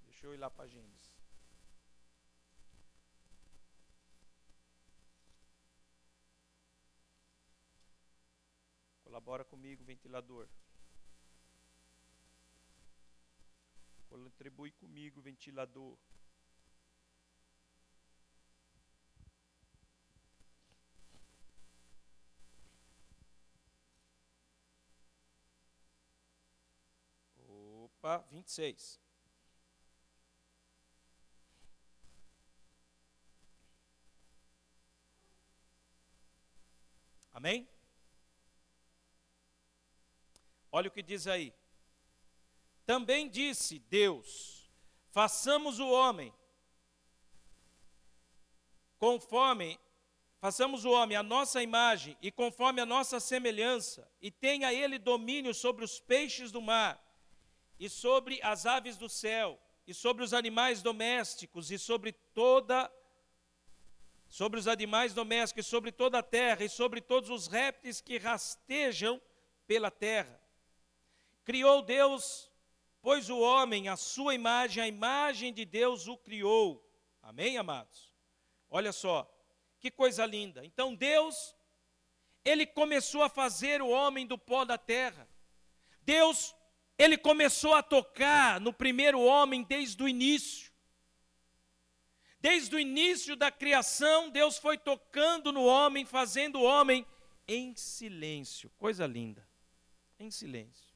Deixa 0.06 0.25
eu 0.25 0.34
ir 0.34 0.38
lá 0.38 0.50
para 0.50 0.68
Gênesis. 0.68 1.16
Colabora 9.04 9.46
comigo, 9.46 9.84
ventilador. 9.84 10.50
Contribui 14.10 14.72
comigo, 14.72 15.22
ventilador. 15.22 15.96
Opa, 28.00 28.20
26. 28.30 29.00
Amém? 37.34 37.68
Olha 40.72 40.88
o 40.89 40.92
que 40.92 41.01
diz 41.01 41.27
aí. 41.27 41.54
Também 42.86 43.27
disse 43.27 43.80
Deus: 43.80 44.70
façamos 45.10 45.80
o 45.80 45.89
homem 45.89 46.34
conforme 49.00 49.80
façamos 50.39 50.86
o 50.86 50.92
homem 50.92 51.18
a 51.18 51.24
nossa 51.24 51.63
imagem 51.63 52.16
e 52.22 52.32
conforme 52.32 52.80
a 52.80 52.86
nossa 52.86 53.20
semelhança, 53.20 54.08
e 54.22 54.30
tenha 54.30 54.72
ele 54.72 55.00
domínio 55.00 55.54
sobre 55.54 55.84
os 55.84 56.00
peixes 56.00 56.51
do 56.51 56.62
mar 56.62 57.07
e 57.79 57.89
sobre 57.89 58.39
as 58.41 58.65
aves 58.65 58.98
do 58.98 59.07
céu, 59.07 59.60
e 59.86 59.93
sobre 59.93 60.24
os 60.24 60.34
animais 60.34 60.81
domésticos, 60.81 61.72
e 61.72 61.77
sobre 61.77 62.12
toda 62.12 62.91
sobre 64.29 64.60
os 64.60 64.67
animais 64.67 65.13
domésticos, 65.13 65.65
e 65.65 65.69
sobre 65.69 65.89
toda 65.89 66.19
a 66.19 66.24
terra, 66.24 66.63
e 66.63 66.69
sobre 66.69 67.00
todos 67.00 67.29
os 67.29 67.48
répteis 67.48 68.01
que 68.01 68.17
rastejam 68.17 69.22
pela 69.65 69.89
terra. 69.89 70.41
Criou 71.46 71.81
Deus, 71.81 72.51
pois 73.01 73.29
o 73.29 73.39
homem, 73.39 73.88
a 73.88 73.96
sua 73.96 74.36
imagem, 74.36 74.84
a 74.84 74.88
imagem 74.88 75.53
de 75.53 75.63
Deus 75.63 76.10
o 76.10 76.17
criou. 76.17 76.86
Amém, 77.22 77.57
amados? 77.57 78.13
Olha 78.69 78.91
só, 78.91 79.25
que 79.79 79.89
coisa 79.89 80.25
linda. 80.25 80.65
Então 80.65 80.93
Deus, 80.93 81.55
ele 82.43 82.65
começou 82.65 83.24
a 83.24 83.29
fazer 83.29 83.81
o 83.81 83.88
homem 83.88 84.27
do 84.27 84.38
pó 84.38 84.65
da 84.65 84.77
terra. 84.77 85.27
Deus 86.01 86.53
ele 86.98 87.18
começou 87.18 87.74
a 87.75 87.84
tocar 87.84 88.60
no 88.60 88.74
primeiro 88.74 89.20
homem 89.22 89.63
desde 89.63 90.01
o 90.01 90.08
início. 90.08 90.72
Desde 92.39 92.75
o 92.75 92.80
início 92.80 93.36
da 93.36 93.51
criação, 93.51 94.30
Deus 94.30 94.58
foi 94.58 94.77
tocando 94.77 95.51
no 95.51 95.63
homem, 95.63 96.06
fazendo 96.06 96.60
o 96.60 96.63
homem 96.63 97.06
em 97.48 97.75
silêncio. 97.75 98.70
Coisa 98.77 99.06
linda. 99.06 99.48
Em 100.20 100.32
silêncio. 100.32 100.88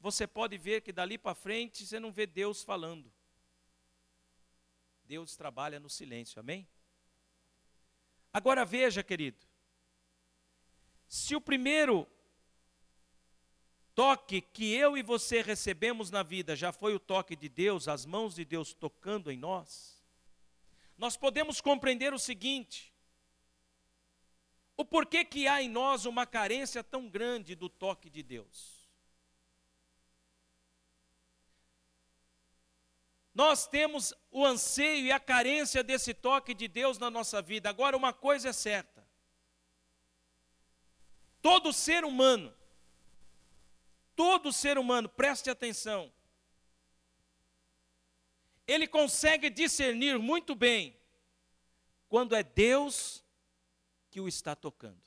Você 0.00 0.26
pode 0.26 0.58
ver 0.58 0.82
que 0.82 0.92
dali 0.92 1.16
para 1.16 1.34
frente 1.34 1.86
você 1.86 2.00
não 2.00 2.10
vê 2.10 2.26
Deus 2.26 2.62
falando. 2.62 3.12
Deus 5.04 5.36
trabalha 5.36 5.78
no 5.78 5.88
silêncio, 5.88 6.40
amém? 6.40 6.68
Agora 8.32 8.64
veja, 8.64 9.02
querido. 9.02 9.46
Se 11.06 11.36
o 11.36 11.40
primeiro 11.40 12.08
toque 13.94 14.40
que 14.40 14.72
eu 14.74 14.96
e 14.96 15.02
você 15.02 15.42
recebemos 15.42 16.10
na 16.10 16.22
vida 16.22 16.56
já 16.56 16.72
foi 16.72 16.94
o 16.94 17.00
toque 17.00 17.36
de 17.36 17.48
Deus, 17.48 17.88
as 17.88 18.06
mãos 18.06 18.34
de 18.34 18.44
Deus 18.44 18.72
tocando 18.72 19.30
em 19.30 19.36
nós, 19.36 20.02
nós 20.96 21.16
podemos 21.16 21.60
compreender 21.60 22.14
o 22.14 22.18
seguinte: 22.18 22.92
o 24.76 24.84
porquê 24.84 25.24
que 25.24 25.46
há 25.46 25.62
em 25.62 25.68
nós 25.68 26.06
uma 26.06 26.26
carência 26.26 26.82
tão 26.82 27.08
grande 27.08 27.54
do 27.54 27.68
toque 27.68 28.08
de 28.08 28.22
Deus. 28.22 28.82
Nós 33.34 33.66
temos 33.66 34.12
o 34.30 34.44
anseio 34.44 35.06
e 35.06 35.12
a 35.12 35.18
carência 35.18 35.82
desse 35.82 36.12
toque 36.12 36.52
de 36.52 36.68
Deus 36.68 36.98
na 36.98 37.10
nossa 37.10 37.40
vida. 37.40 37.68
Agora, 37.70 37.96
uma 37.96 38.12
coisa 38.12 38.50
é 38.50 38.52
certa: 38.52 39.06
todo 41.40 41.72
ser 41.72 42.04
humano, 42.04 42.54
todo 44.14 44.52
ser 44.52 44.78
humano, 44.78 45.08
preste 45.08 45.50
atenção, 45.50 46.12
ele 48.66 48.86
consegue 48.86 49.50
discernir 49.50 50.18
muito 50.18 50.54
bem 50.54 50.96
quando 52.08 52.34
é 52.34 52.42
Deus 52.42 53.24
que 54.10 54.20
o 54.20 54.28
está 54.28 54.54
tocando. 54.54 55.00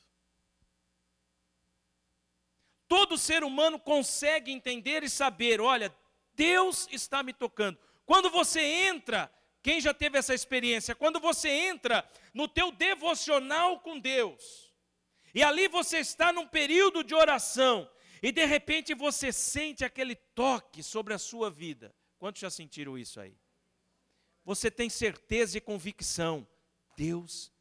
Todo 2.88 3.18
ser 3.18 3.44
humano 3.44 3.80
consegue 3.80 4.52
entender 4.52 5.04
e 5.04 5.10
saber, 5.10 5.60
olha, 5.60 5.96
Deus 6.34 6.88
está 6.92 7.24
me 7.24 7.34
tocando. 7.34 7.80
Quando 8.06 8.30
você 8.30 8.62
entra, 8.62 9.32
quem 9.62 9.82
já 9.82 9.94
teve 9.94 10.18
essa 10.18 10.34
experiência? 10.34 10.94
Quando 10.94 11.20
você 11.20 11.50
entra 11.50 12.08
no 12.34 12.48
teu 12.48 12.72
devocional 12.72 13.80
com 13.80 14.00
Deus, 14.00 14.74
e 15.34 15.44
ali 15.44 15.68
você 15.68 15.98
está 15.98 16.32
num 16.32 16.48
período 16.48 17.04
de 17.04 17.16
oração, 17.16 17.90
e 18.25 18.32
de 18.32 18.44
repente 18.44 18.96
você 18.96 19.32
sente 19.32 19.86
aquele 19.86 20.15
toque 20.15 20.82
sobre 20.82 21.13
a 21.13 21.20
sua 21.20 21.51
vida. 21.51 21.96
Quantos 22.17 22.41
já 22.41 22.50
sentiram 22.50 22.98
isso 22.98 23.20
aí? 23.20 23.38
Você 24.44 24.72
tem 24.72 24.89
certeza 24.89 25.60
e 25.60 25.62
convicção, 25.62 26.48
Deus 26.98 27.53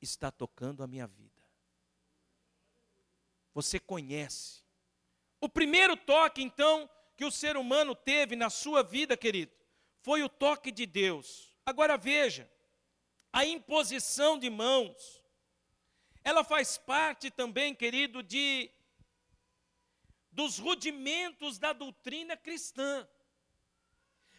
está 0.00 0.30
tocando 0.30 0.80
a 0.80 0.86
minha 0.86 1.08
vida. 1.08 1.42
você 3.52 3.80
conhece. 3.80 4.62
O 5.40 5.48
primeiro 5.48 5.96
toque, 5.96 6.40
então, 6.40 6.88
que 7.16 7.24
o 7.24 7.30
ser 7.32 7.56
humano 7.56 7.92
teve 7.92 8.36
na 8.36 8.48
sua 8.48 8.84
vida, 8.84 9.16
querido, 9.16 9.50
foi 10.02 10.22
o 10.22 10.28
toque 10.28 10.70
de 10.70 10.86
Deus. 10.86 11.52
Agora 11.66 11.96
veja, 11.96 12.48
a 13.32 13.44
imposição 13.44 14.38
de 14.38 14.48
mãos, 14.48 15.20
ela 16.22 16.44
faz 16.44 16.78
parte 16.78 17.28
também, 17.28 17.74
querido, 17.74 18.22
de 18.22 18.70
dos 20.32 20.58
rudimentos 20.58 21.58
da 21.58 21.72
doutrina 21.72 22.36
cristã. 22.36 23.06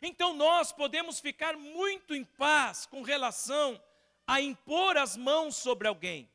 Então 0.02 0.34
nós 0.34 0.72
podemos 0.72 1.20
ficar 1.20 1.56
muito 1.56 2.14
em 2.14 2.26
paz 2.26 2.86
com 2.86 3.04
relação 3.04 3.82
a 4.28 4.42
impor 4.42 4.98
as 4.98 5.16
mãos 5.16 5.56
sobre 5.56 5.88
alguém, 5.88 6.30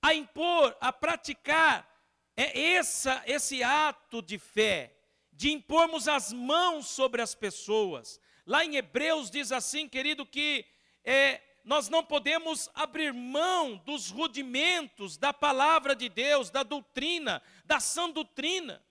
a 0.00 0.14
impor, 0.14 0.76
a 0.80 0.92
praticar 0.92 1.92
é 2.36 2.72
essa, 2.74 3.22
esse 3.26 3.62
ato 3.62 4.22
de 4.22 4.38
fé, 4.38 4.96
de 5.32 5.50
impormos 5.50 6.08
as 6.08 6.32
mãos 6.32 6.86
sobre 6.88 7.20
as 7.20 7.34
pessoas. 7.34 8.20
Lá 8.46 8.64
em 8.64 8.76
Hebreus 8.76 9.30
diz 9.30 9.52
assim, 9.52 9.88
querido, 9.88 10.24
que 10.24 10.64
é, 11.04 11.40
nós 11.64 11.88
não 11.88 12.04
podemos 12.04 12.68
abrir 12.74 13.12
mão 13.12 13.76
dos 13.78 14.10
rudimentos 14.10 15.16
da 15.16 15.32
palavra 15.32 15.94
de 15.94 16.08
Deus, 16.08 16.50
da 16.50 16.62
doutrina, 16.62 17.42
da 17.64 17.78
sã 17.78 18.10
doutrina. 18.10 18.84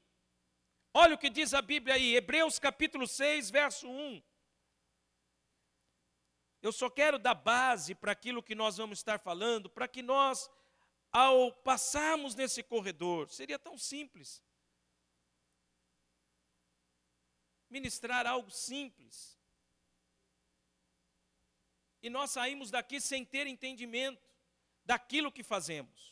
Olha 0.94 1.16
o 1.16 1.18
que 1.18 1.30
diz 1.30 1.54
a 1.54 1.62
Bíblia 1.62 1.96
aí, 1.96 2.16
Hebreus 2.16 2.60
capítulo 2.60 3.08
6, 3.08 3.50
verso 3.50 3.90
1. 3.90 4.22
Eu 6.62 6.72
só 6.72 6.90
quero 6.90 7.18
dar 7.18 7.34
base 7.34 7.96
para 7.96 8.12
aquilo 8.12 8.44
que 8.44 8.54
nós 8.54 8.78
vamos 8.78 9.00
estar 9.00 9.20
falando, 9.20 9.70
para 9.70 9.88
que 9.88 10.02
nós, 10.02 10.50
ao 11.12 11.52
passarmos 11.52 12.36
nesse 12.36 12.62
corredor, 12.62 13.30
seria 13.30 13.58
tão 13.58 13.78
simples. 13.78 14.42
Ministrar 17.70 18.28
algo 18.28 18.52
simples. 18.52 19.41
E 22.02 22.10
nós 22.10 22.32
saímos 22.32 22.72
daqui 22.72 23.00
sem 23.00 23.24
ter 23.24 23.48
entendimento 23.48 24.22
daquilo 24.86 25.32
que 25.32 25.44
fazemos. 25.44 26.12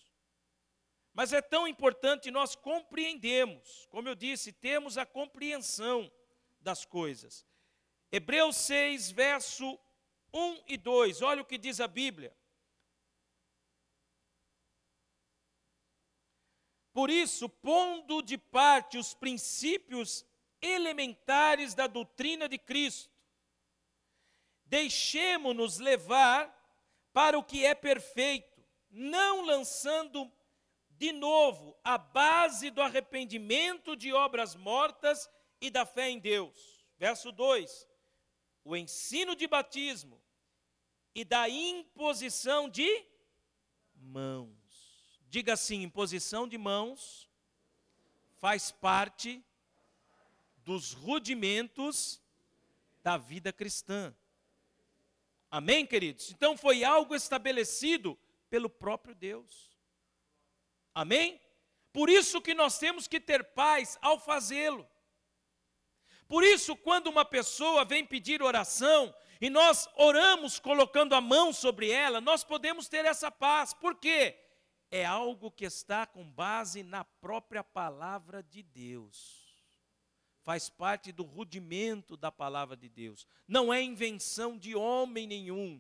Mas 1.14 1.34
é 1.34 1.42
tão 1.42 1.68
importante 1.68 2.32
nós 2.32 2.56
compreendermos, 2.56 3.88
como 3.90 4.08
eu 4.08 4.16
disse, 4.16 4.52
temos 4.54 4.98
a 4.98 5.06
compreensão 5.06 6.12
das 6.60 6.86
coisas. 6.86 7.46
Hebreus 8.12 8.56
6, 8.58 9.12
verso 9.12 9.80
1 10.34 10.64
e 10.68 10.78
2, 10.78 11.22
olha 11.22 11.42
o 11.42 11.46
que 11.46 11.58
diz 11.58 11.80
a 11.80 11.88
Bíblia. 11.88 12.36
Por 16.94 17.10
isso, 17.10 17.48
pondo 17.48 18.22
de 18.22 18.38
parte 18.38 18.98
os 18.98 19.14
princípios 19.14 20.26
elementares 20.62 21.74
da 21.74 21.88
doutrina 21.88 22.50
de 22.50 22.58
Cristo, 22.58 23.19
deixemo-nos 24.70 25.80
levar 25.80 26.56
para 27.12 27.38
o 27.38 27.44
que 27.44 27.66
é 27.66 27.74
perfeito, 27.74 28.64
não 28.90 29.44
lançando 29.46 30.32
de 30.92 31.12
novo, 31.12 31.78
a 31.84 31.98
base 31.98 32.70
do 32.70 32.82
arrependimento 32.82 33.96
de 33.96 34.14
obras 34.14 34.56
mortas 34.56 35.30
e 35.60 35.70
da 35.70 35.86
fé 35.86 36.10
em 36.10 36.20
Deus. 36.20 36.86
Verso 36.98 37.32
2: 37.32 37.88
o 38.64 38.76
ensino 38.76 39.36
de 39.36 39.48
batismo 39.48 40.22
e 41.16 41.24
da 41.24 41.50
imposição 41.50 42.70
de 42.70 43.06
mãos. 43.96 45.22
Diga 45.30 45.54
assim: 45.54 45.84
imposição 45.84 46.48
de 46.48 46.58
mãos 46.58 47.30
faz 48.40 48.72
parte 48.72 49.44
dos 50.58 50.94
rudimentos 50.94 52.22
da 53.02 53.18
vida 53.18 53.52
cristã. 53.52 54.14
Amém, 55.52 55.86
queridos? 55.86 56.32
Então 56.32 56.56
foi 56.56 56.84
algo 56.84 57.16
estabelecido 57.16 58.18
pelo 58.50 58.70
próprio 58.70 59.16
Deus. 59.16 59.70
Amém? 60.94 61.42
Por 61.92 62.10
isso 62.10 62.42
que 62.42 62.54
nós 62.54 62.78
temos 62.78 63.08
que 63.08 63.20
ter 63.20 63.44
paz 63.44 63.98
ao 64.02 64.20
fazê-lo. 64.20 64.88
Por 66.28 66.44
isso, 66.44 66.76
quando 66.76 67.08
uma 67.08 67.26
pessoa 67.26 67.84
vem 67.84 68.06
pedir 68.06 68.44
oração 68.44 69.14
e 69.42 69.50
nós 69.50 69.90
oramos 69.96 70.60
colocando 70.60 71.16
a 71.16 71.22
mão 71.22 71.52
sobre 71.52 71.90
ela, 71.90 72.22
nós 72.22 72.44
podemos 72.44 72.88
ter 72.88 73.06
essa 73.06 73.32
paz. 73.32 73.74
Por 73.74 73.96
quê? 73.96 74.38
É 74.92 75.04
algo 75.04 75.50
que 75.50 75.66
está 75.66 76.06
com 76.06 76.24
base 76.30 76.84
na 76.84 77.04
própria 77.04 77.64
palavra 77.64 78.44
de 78.44 78.62
Deus. 78.62 79.49
Faz 80.50 80.68
parte 80.68 81.12
do 81.12 81.22
rudimento 81.22 82.18
da 82.18 82.32
palavra 82.32 82.76
de 82.76 82.90
Deus. 82.90 83.28
Não 83.48 83.72
é 83.72 83.84
invenção 83.84 84.58
de 84.58 84.76
homem 84.76 85.28
nenhum. 85.28 85.80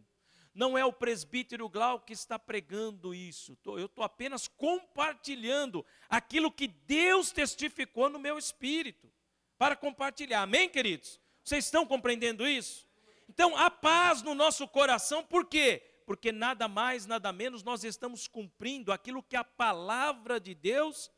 Não 0.54 0.78
é 0.78 0.86
o 0.86 0.94
presbítero 0.94 1.68
Glau 1.68 2.00
que 2.00 2.14
está 2.14 2.38
pregando 2.38 3.12
isso. 3.12 3.58
Eu 3.66 3.88
estou 3.88 4.04
apenas 4.04 4.48
compartilhando 4.48 5.84
aquilo 6.08 6.52
que 6.52 6.68
Deus 6.68 7.32
testificou 7.32 8.12
no 8.12 8.20
meu 8.20 8.38
espírito. 8.38 9.12
Para 9.58 9.76
compartilhar. 9.76 10.44
Amém, 10.44 10.70
queridos? 10.70 11.20
Vocês 11.44 11.66
estão 11.66 11.84
compreendendo 11.84 12.48
isso? 12.48 12.88
Então, 13.28 13.58
a 13.58 13.72
paz 13.72 14.22
no 14.22 14.36
nosso 14.36 14.68
coração, 14.68 15.24
por 15.24 15.48
quê? 15.48 15.82
Porque 16.06 16.32
nada 16.32 16.68
mais, 16.68 17.08
nada 17.08 17.34
menos, 17.34 17.64
nós 17.64 17.84
estamos 17.84 18.28
cumprindo 18.28 18.92
aquilo 18.92 19.24
que 19.24 19.36
a 19.36 19.44
palavra 19.44 20.40
de 20.40 20.54
Deus 20.54 21.10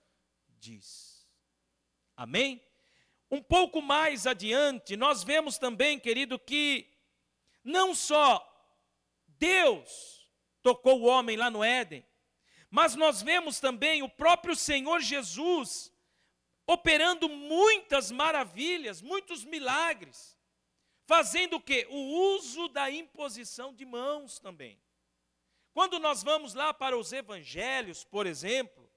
diz. 0.57 1.27
Amém? 2.15 2.61
Um 3.31 3.41
pouco 3.41 3.81
mais 3.81 4.27
adiante, 4.27 4.97
nós 4.97 5.23
vemos 5.23 5.57
também, 5.57 5.97
querido, 5.97 6.37
que 6.37 6.85
não 7.63 7.95
só 7.95 8.45
Deus 9.25 10.29
tocou 10.61 10.99
o 10.99 11.05
homem 11.05 11.37
lá 11.37 11.49
no 11.49 11.63
Éden. 11.63 12.05
Mas 12.69 12.93
nós 12.93 13.21
vemos 13.21 13.59
também 13.59 14.03
o 14.03 14.09
próprio 14.09 14.55
Senhor 14.55 14.99
Jesus 14.99 15.91
operando 16.67 17.27
muitas 17.27 18.11
maravilhas, 18.11 19.01
muitos 19.01 19.43
milagres, 19.43 20.37
fazendo 21.05 21.55
o 21.55 21.61
que? 21.61 21.85
O 21.89 22.35
uso 22.35 22.67
da 22.67 22.89
imposição 22.91 23.73
de 23.73 23.85
mãos 23.85 24.39
também. 24.39 24.77
Quando 25.73 25.99
nós 25.99 26.21
vamos 26.21 26.53
lá 26.53 26.73
para 26.73 26.97
os 26.97 27.11
evangelhos, 27.11 28.03
por 28.03 28.25
exemplo, 28.25 28.89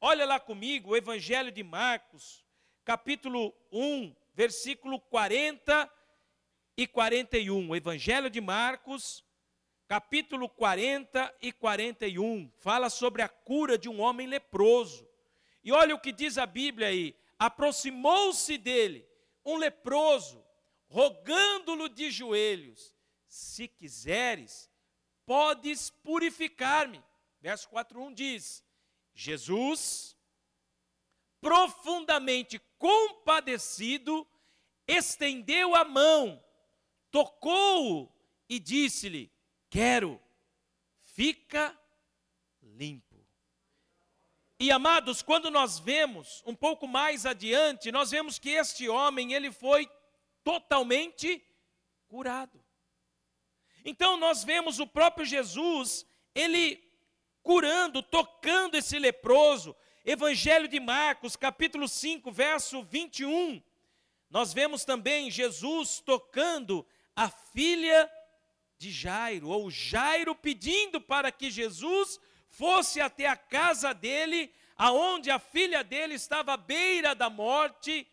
olha 0.00 0.26
lá 0.26 0.38
comigo 0.38 0.90
o 0.90 0.96
evangelho 0.96 1.50
de 1.50 1.62
Marcos, 1.62 2.41
capítulo 2.84 3.54
1, 3.70 4.14
versículo 4.34 5.00
40 5.00 5.90
e 6.76 6.86
41. 6.86 7.68
O 7.68 7.76
evangelho 7.76 8.28
de 8.28 8.40
Marcos, 8.40 9.24
capítulo 9.86 10.48
40 10.48 11.34
e 11.40 11.52
41, 11.52 12.50
fala 12.58 12.90
sobre 12.90 13.22
a 13.22 13.28
cura 13.28 13.78
de 13.78 13.88
um 13.88 14.00
homem 14.00 14.26
leproso. 14.26 15.08
E 15.62 15.70
olha 15.72 15.94
o 15.94 16.00
que 16.00 16.12
diz 16.12 16.38
a 16.38 16.46
Bíblia 16.46 16.88
aí: 16.88 17.16
aproximou-se 17.38 18.56
dele 18.58 19.06
um 19.44 19.56
leproso, 19.56 20.44
rogando-lhe 20.88 21.88
de 21.88 22.10
joelhos: 22.10 22.94
Se 23.26 23.68
quiseres, 23.68 24.70
podes 25.24 25.90
purificar-me. 25.90 27.02
Verso 27.40 27.68
4:1 27.70 28.14
diz: 28.14 28.64
Jesus, 29.14 30.16
profundamente 31.40 32.58
compadecido, 32.82 34.26
estendeu 34.88 35.76
a 35.76 35.84
mão, 35.84 36.42
tocou-o 37.12 38.12
e 38.48 38.58
disse-lhe: 38.58 39.32
quero, 39.70 40.20
fica 41.04 41.78
limpo. 42.60 43.24
E 44.58 44.72
amados, 44.72 45.22
quando 45.22 45.48
nós 45.48 45.78
vemos 45.78 46.42
um 46.44 46.56
pouco 46.56 46.88
mais 46.88 47.24
adiante, 47.24 47.92
nós 47.92 48.10
vemos 48.10 48.40
que 48.40 48.50
este 48.50 48.88
homem, 48.88 49.32
ele 49.32 49.52
foi 49.52 49.88
totalmente 50.42 51.40
curado. 52.08 52.60
Então 53.84 54.16
nós 54.16 54.42
vemos 54.42 54.80
o 54.80 54.88
próprio 54.88 55.24
Jesus, 55.24 56.04
ele 56.34 56.82
curando, 57.44 58.02
tocando 58.02 58.76
esse 58.76 58.98
leproso. 58.98 59.76
Evangelho 60.04 60.66
de 60.66 60.80
Marcos, 60.80 61.36
capítulo 61.36 61.86
5, 61.86 62.32
verso 62.32 62.82
21. 62.82 63.62
Nós 64.28 64.52
vemos 64.52 64.84
também 64.84 65.30
Jesus 65.30 66.00
tocando 66.00 66.84
a 67.14 67.30
filha 67.30 68.10
de 68.76 68.90
Jairo, 68.90 69.48
ou 69.48 69.70
Jairo 69.70 70.34
pedindo 70.34 71.00
para 71.00 71.30
que 71.30 71.52
Jesus 71.52 72.18
fosse 72.48 73.00
até 73.00 73.28
a 73.28 73.36
casa 73.36 73.94
dele, 73.94 74.52
aonde 74.76 75.30
a 75.30 75.38
filha 75.38 75.84
dele 75.84 76.14
estava 76.14 76.54
à 76.54 76.56
beira 76.56 77.14
da 77.14 77.30
morte, 77.30 78.04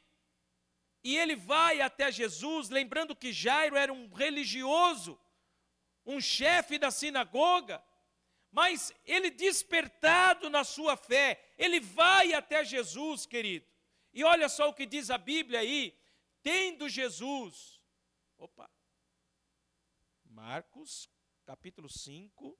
e 1.04 1.18
ele 1.18 1.36
vai 1.36 1.82
até 1.82 2.12
Jesus, 2.12 2.70
lembrando 2.70 3.16
que 3.16 3.34
Jairo 3.34 3.76
era 3.76 3.92
um 3.92 4.14
religioso, 4.14 5.20
um 6.06 6.22
chefe 6.22 6.78
da 6.78 6.92
sinagoga, 6.92 7.84
Mas 8.52 8.92
ele 9.06 9.30
despertado 9.30 10.50
na 10.50 10.64
sua 10.64 10.98
fé, 10.98 11.54
ele 11.58 11.80
vai 11.80 12.34
até 12.34 12.64
Jesus, 12.64 13.26
querido. 13.26 13.68
E 14.12 14.24
olha 14.24 14.50
só 14.50 14.70
o 14.70 14.74
que 14.74 14.86
diz 14.86 15.10
a 15.10 15.18
Bíblia 15.18 15.60
aí, 15.60 15.96
tendo 16.42 16.90
Jesus. 16.90 17.80
Opa. 18.38 18.70
Marcos, 20.26 21.10
capítulo 21.46 21.90
5. 21.90 22.58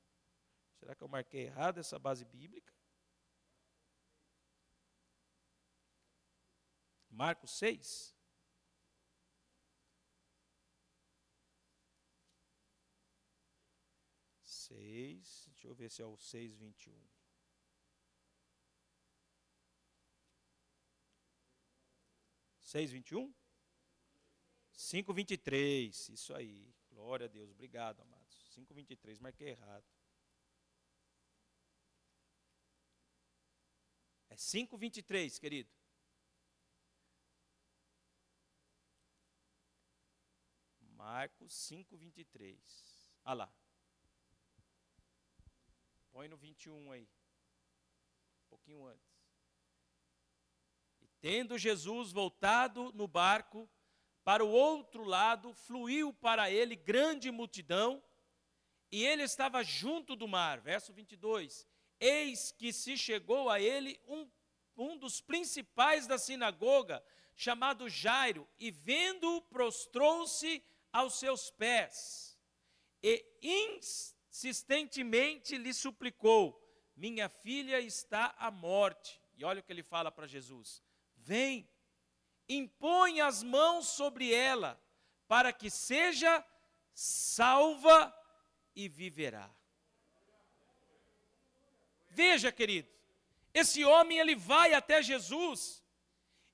Será 0.76 0.96
que 0.96 1.04
eu 1.04 1.08
marquei 1.08 1.42
errado 1.46 1.80
essa 1.80 1.98
base 1.98 2.24
bíblica? 2.26 2.74
Marcos 7.10 7.52
6. 7.58 8.19
Seis, 14.70 15.46
deixa 15.48 15.68
eu 15.68 15.74
ver 15.74 15.90
se 15.90 16.00
é 16.02 16.06
o 16.06 16.16
seis 16.16 16.56
vinte 16.56 16.86
e 16.86 16.92
um. 16.92 17.08
Seis 22.60 22.92
vinte 22.92 23.10
e 23.10 23.16
um? 23.16 23.34
Cinco 24.72 25.12
vinte 25.12 25.32
e 25.32 25.38
três, 25.38 26.08
isso 26.10 26.36
aí. 26.36 26.72
Glória 26.92 27.26
a 27.26 27.28
Deus, 27.28 27.50
obrigado, 27.50 28.02
amados. 28.02 28.36
Cinco 28.54 28.76
vinte 28.76 28.92
e 28.92 28.96
três, 28.96 29.18
marquei 29.18 29.50
errado. 29.50 29.86
É 34.30 34.38
cinco 34.38 34.78
vinte 34.78 34.98
e 34.98 35.02
três, 35.02 35.40
querido. 35.40 35.72
Marcos 41.00 41.54
5, 41.54 41.98
23. 41.98 43.10
Ah 43.24 43.34
lá. 43.34 43.52
Põe 46.20 46.28
no 46.28 46.36
21 46.36 46.92
aí. 46.92 47.04
Um 47.04 48.50
pouquinho 48.50 48.86
antes. 48.86 49.10
E 51.00 51.08
tendo 51.22 51.58
Jesus 51.58 52.12
voltado 52.12 52.92
no 52.92 53.08
barco 53.08 53.70
para 54.22 54.44
o 54.44 54.52
outro 54.52 55.06
lado, 55.06 55.54
fluiu 55.54 56.12
para 56.12 56.52
ele 56.52 56.76
grande 56.76 57.32
multidão, 57.32 58.04
e 58.92 59.06
ele 59.06 59.24
estava 59.24 59.64
junto 59.64 60.14
do 60.14 60.28
mar. 60.28 60.60
Verso 60.60 60.92
22. 60.92 61.66
Eis 62.02 62.52
que 62.52 62.74
se 62.74 62.98
chegou 62.98 63.50
a 63.50 63.62
ele 63.62 63.98
um, 64.06 64.30
um 64.76 64.98
dos 64.98 65.22
principais 65.22 66.06
da 66.06 66.18
sinagoga, 66.18 67.02
chamado 67.34 67.88
Jairo, 67.88 68.46
e 68.60 68.72
vendo-o, 68.72 69.42
prostrou-se 69.44 70.62
aos 70.92 71.14
seus 71.14 71.50
pés 71.50 72.38
e 73.02 73.26
insistentemente 74.40 75.58
lhe 75.58 75.74
suplicou: 75.74 76.58
Minha 76.96 77.28
filha 77.28 77.80
está 77.80 78.34
à 78.38 78.50
morte. 78.50 79.22
E 79.38 79.44
olha 79.44 79.60
o 79.60 79.64
que 79.64 79.72
ele 79.72 79.84
fala 79.84 80.12
para 80.12 80.28
Jesus: 80.28 80.82
Vem, 81.18 81.70
impõe 82.48 83.20
as 83.20 83.44
mãos 83.44 83.88
sobre 83.88 84.34
ela, 84.34 84.82
para 85.28 85.52
que 85.52 85.70
seja 85.70 86.46
salva 86.94 88.16
e 88.76 88.88
viverá. 88.88 89.50
Veja, 92.10 92.52
querido, 92.52 92.90
esse 93.54 93.84
homem 93.84 94.20
ele 94.20 94.36
vai 94.36 94.74
até 94.74 95.02
Jesus 95.02 95.84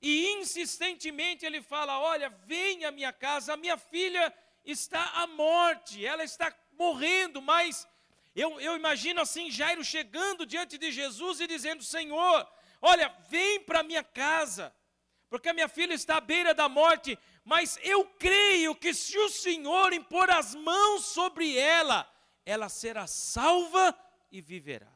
e 0.02 0.32
insistentemente 0.32 1.46
ele 1.46 1.62
fala: 1.62 2.00
Olha, 2.00 2.28
venha 2.28 2.88
à 2.88 2.92
minha 2.92 3.12
casa, 3.12 3.54
a 3.54 3.56
minha 3.56 3.78
filha 3.78 4.34
está 4.64 5.22
à 5.22 5.26
morte, 5.28 6.04
ela 6.04 6.24
está 6.24 6.50
morrendo, 6.76 7.40
mas 7.42 7.86
eu, 8.34 8.60
eu 8.60 8.76
imagino 8.76 9.20
assim 9.20 9.50
Jairo 9.50 9.84
chegando 9.84 10.46
diante 10.46 10.76
de 10.78 10.90
Jesus 10.92 11.40
e 11.40 11.46
dizendo: 11.46 11.82
Senhor, 11.82 12.46
olha, 12.80 13.14
vem 13.28 13.60
para 13.60 13.82
minha 13.82 14.04
casa, 14.04 14.74
porque 15.28 15.48
a 15.48 15.54
minha 15.54 15.68
filha 15.68 15.94
está 15.94 16.16
à 16.16 16.20
beira 16.20 16.54
da 16.54 16.68
morte, 16.68 17.18
mas 17.44 17.78
eu 17.82 18.04
creio 18.18 18.74
que 18.74 18.92
se 18.92 19.18
o 19.18 19.28
Senhor 19.28 19.92
impor 19.92 20.30
as 20.30 20.54
mãos 20.54 21.06
sobre 21.06 21.56
ela, 21.56 22.10
ela 22.44 22.68
será 22.68 23.06
salva 23.06 23.96
e 24.30 24.40
viverá. 24.40 24.92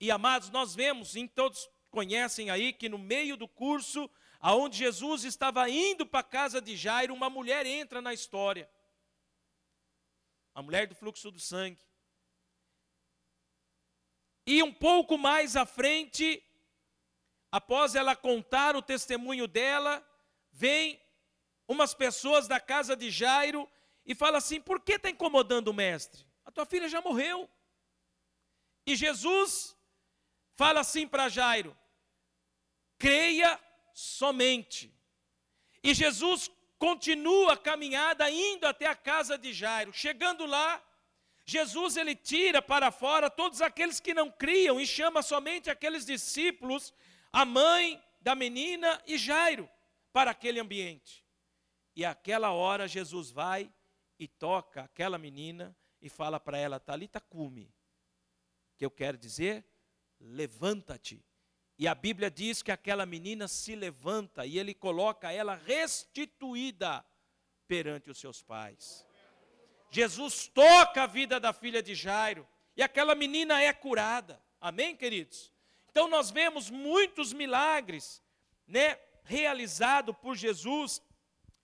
E 0.00 0.10
amados, 0.10 0.50
nós 0.50 0.74
vemos 0.74 1.16
em 1.16 1.28
todos 1.28 1.68
conhecem 1.92 2.50
aí 2.50 2.72
que 2.72 2.88
no 2.88 2.98
meio 2.98 3.36
do 3.36 3.46
curso, 3.46 4.10
aonde 4.40 4.78
Jesus 4.78 5.24
estava 5.24 5.68
indo 5.68 6.06
para 6.06 6.20
a 6.20 6.24
casa 6.24 6.60
de 6.60 6.74
Jairo, 6.74 7.14
uma 7.14 7.28
mulher 7.28 7.66
entra 7.66 8.00
na 8.00 8.14
história. 8.14 8.68
A 10.54 10.62
mulher 10.62 10.86
do 10.86 10.94
fluxo 10.94 11.30
do 11.30 11.40
sangue. 11.40 11.80
E 14.46 14.62
um 14.62 14.72
pouco 14.72 15.16
mais 15.16 15.56
à 15.56 15.64
frente, 15.64 16.42
após 17.50 17.94
ela 17.94 18.16
contar 18.16 18.74
o 18.76 18.82
testemunho 18.82 19.46
dela, 19.46 20.04
vem 20.50 21.00
umas 21.68 21.94
pessoas 21.94 22.48
da 22.48 22.58
casa 22.58 22.96
de 22.96 23.10
Jairo 23.10 23.70
e 24.04 24.14
fala 24.14 24.38
assim: 24.38 24.60
"Por 24.60 24.80
que 24.80 24.94
está 24.94 25.08
incomodando 25.08 25.68
o 25.68 25.74
mestre? 25.74 26.26
A 26.44 26.50
tua 26.50 26.66
filha 26.66 26.88
já 26.88 27.00
morreu". 27.00 27.48
E 28.86 28.96
Jesus 28.96 29.76
fala 30.56 30.80
assim 30.80 31.06
para 31.06 31.28
Jairo: 31.28 31.76
creia 32.98 33.58
somente. 33.94 34.92
E 35.82 35.94
Jesus 35.94 36.50
continua 36.82 37.52
a 37.52 37.56
caminhada 37.56 38.28
indo 38.28 38.66
até 38.66 38.86
a 38.86 38.96
casa 38.96 39.38
de 39.38 39.52
Jairo. 39.52 39.92
Chegando 39.92 40.44
lá, 40.44 40.82
Jesus 41.44 41.96
ele 41.96 42.16
tira 42.16 42.60
para 42.60 42.90
fora 42.90 43.30
todos 43.30 43.62
aqueles 43.62 44.00
que 44.00 44.12
não 44.12 44.28
criam 44.28 44.80
e 44.80 44.84
chama 44.84 45.22
somente 45.22 45.70
aqueles 45.70 46.04
discípulos, 46.04 46.92
a 47.32 47.44
mãe 47.44 48.02
da 48.20 48.34
menina 48.34 49.00
e 49.06 49.16
Jairo, 49.16 49.70
para 50.12 50.32
aquele 50.32 50.58
ambiente. 50.58 51.24
E 51.94 52.04
aquela 52.04 52.50
hora 52.50 52.88
Jesus 52.88 53.30
vai 53.30 53.72
e 54.18 54.26
toca 54.26 54.82
aquela 54.82 55.18
menina 55.18 55.76
e 56.00 56.08
fala 56.08 56.40
para 56.40 56.58
ela, 56.58 56.80
Talita 56.80 57.20
cume, 57.20 57.72
que 58.76 58.84
eu 58.84 58.90
quero 58.90 59.16
dizer, 59.16 59.64
levanta-te. 60.18 61.24
E 61.82 61.88
a 61.88 61.96
Bíblia 61.96 62.30
diz 62.30 62.62
que 62.62 62.70
aquela 62.70 63.04
menina 63.04 63.48
se 63.48 63.74
levanta 63.74 64.46
e 64.46 64.56
ele 64.56 64.72
coloca 64.72 65.32
ela 65.32 65.56
restituída 65.56 67.04
perante 67.66 68.08
os 68.08 68.20
seus 68.20 68.40
pais. 68.40 69.04
Jesus 69.90 70.46
toca 70.46 71.02
a 71.02 71.08
vida 71.08 71.40
da 71.40 71.52
filha 71.52 71.82
de 71.82 71.92
Jairo 71.96 72.46
e 72.76 72.84
aquela 72.84 73.16
menina 73.16 73.60
é 73.60 73.72
curada. 73.72 74.40
Amém, 74.60 74.94
queridos? 74.94 75.52
Então 75.90 76.06
nós 76.06 76.30
vemos 76.30 76.70
muitos 76.70 77.32
milagres, 77.32 78.22
né, 78.64 78.96
realizado 79.24 80.14
por 80.14 80.36
Jesus. 80.36 81.02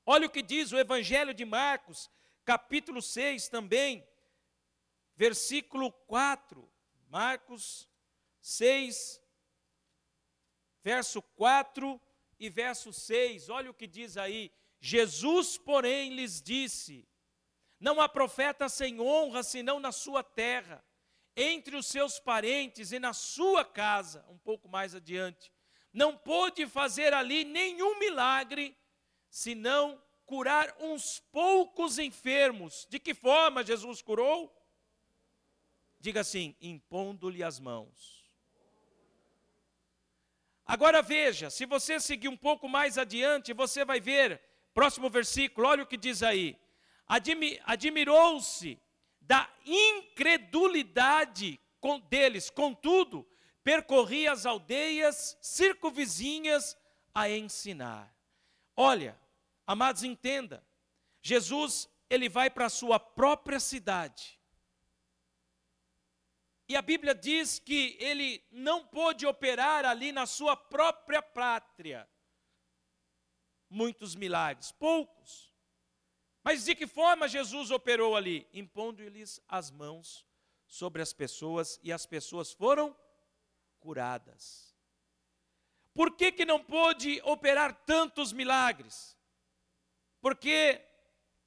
Olha 0.04 0.26
o 0.26 0.30
que 0.30 0.42
diz 0.42 0.72
o 0.72 0.78
Evangelho 0.80 1.32
de 1.32 1.44
Marcos, 1.44 2.10
capítulo 2.44 3.00
6 3.00 3.48
também, 3.48 4.04
versículo 5.14 5.92
4. 6.08 6.68
Marcos 7.08 7.88
6, 8.40 9.22
verso 10.88 11.20
4 11.20 12.00
e 12.40 12.48
verso 12.48 12.94
6, 12.94 13.50
olha 13.50 13.70
o 13.70 13.74
que 13.74 13.86
diz 13.86 14.16
aí. 14.16 14.50
Jesus, 14.80 15.58
porém, 15.58 16.14
lhes 16.14 16.40
disse: 16.40 17.06
Não 17.78 18.00
há 18.00 18.08
profeta 18.08 18.70
sem 18.70 18.98
honra 18.98 19.42
senão 19.42 19.78
na 19.78 19.92
sua 19.92 20.22
terra, 20.22 20.82
entre 21.36 21.76
os 21.76 21.86
seus 21.88 22.18
parentes 22.18 22.90
e 22.90 22.98
na 22.98 23.12
sua 23.12 23.66
casa, 23.66 24.24
um 24.30 24.38
pouco 24.38 24.66
mais 24.66 24.94
adiante. 24.94 25.52
Não 25.92 26.16
pôde 26.16 26.66
fazer 26.66 27.12
ali 27.12 27.44
nenhum 27.44 27.98
milagre, 27.98 28.74
senão 29.28 30.02
curar 30.24 30.74
uns 30.80 31.20
poucos 31.30 31.98
enfermos. 31.98 32.86
De 32.88 32.98
que 32.98 33.12
forma 33.12 33.62
Jesus 33.62 34.00
curou? 34.00 34.50
Diga 36.00 36.22
assim: 36.22 36.56
impondo-lhe 36.62 37.42
as 37.42 37.60
mãos. 37.60 38.17
Agora 40.68 41.00
veja, 41.00 41.48
se 41.48 41.64
você 41.64 41.98
seguir 41.98 42.28
um 42.28 42.36
pouco 42.36 42.68
mais 42.68 42.98
adiante, 42.98 43.54
você 43.54 43.86
vai 43.86 44.00
ver, 44.00 44.38
próximo 44.74 45.08
versículo, 45.08 45.66
olha 45.66 45.82
o 45.82 45.86
que 45.86 45.96
diz 45.96 46.22
aí. 46.22 46.60
Admirou-se 47.64 48.78
da 49.18 49.48
incredulidade 49.64 51.58
deles, 52.10 52.50
contudo, 52.50 53.26
percorria 53.64 54.32
as 54.32 54.44
aldeias 54.44 55.38
circunvizinhas 55.40 56.76
a 57.14 57.30
ensinar. 57.30 58.14
Olha, 58.76 59.18
amados, 59.66 60.02
entenda, 60.02 60.62
Jesus, 61.22 61.88
ele 62.10 62.28
vai 62.28 62.50
para 62.50 62.66
a 62.66 62.70
sua 62.70 63.00
própria 63.00 63.58
cidade, 63.58 64.37
e 66.68 66.76
a 66.76 66.82
Bíblia 66.82 67.14
diz 67.14 67.58
que 67.58 67.96
ele 67.98 68.44
não 68.50 68.86
pôde 68.86 69.26
operar 69.26 69.86
ali 69.86 70.12
na 70.12 70.26
sua 70.26 70.54
própria 70.54 71.22
pátria. 71.22 72.06
Muitos 73.70 74.14
milagres, 74.14 74.70
poucos. 74.72 75.50
Mas 76.44 76.66
de 76.66 76.74
que 76.74 76.86
forma 76.86 77.26
Jesus 77.26 77.70
operou 77.70 78.14
ali? 78.14 78.46
Impondo-lhes 78.52 79.40
as 79.48 79.70
mãos 79.70 80.26
sobre 80.66 81.00
as 81.00 81.12
pessoas 81.14 81.80
e 81.82 81.90
as 81.90 82.04
pessoas 82.04 82.52
foram 82.52 82.94
curadas. 83.80 84.76
Por 85.94 86.14
que, 86.16 86.30
que 86.30 86.44
não 86.44 86.62
pôde 86.62 87.20
operar 87.24 87.74
tantos 87.86 88.30
milagres? 88.30 89.16
Porque 90.20 90.84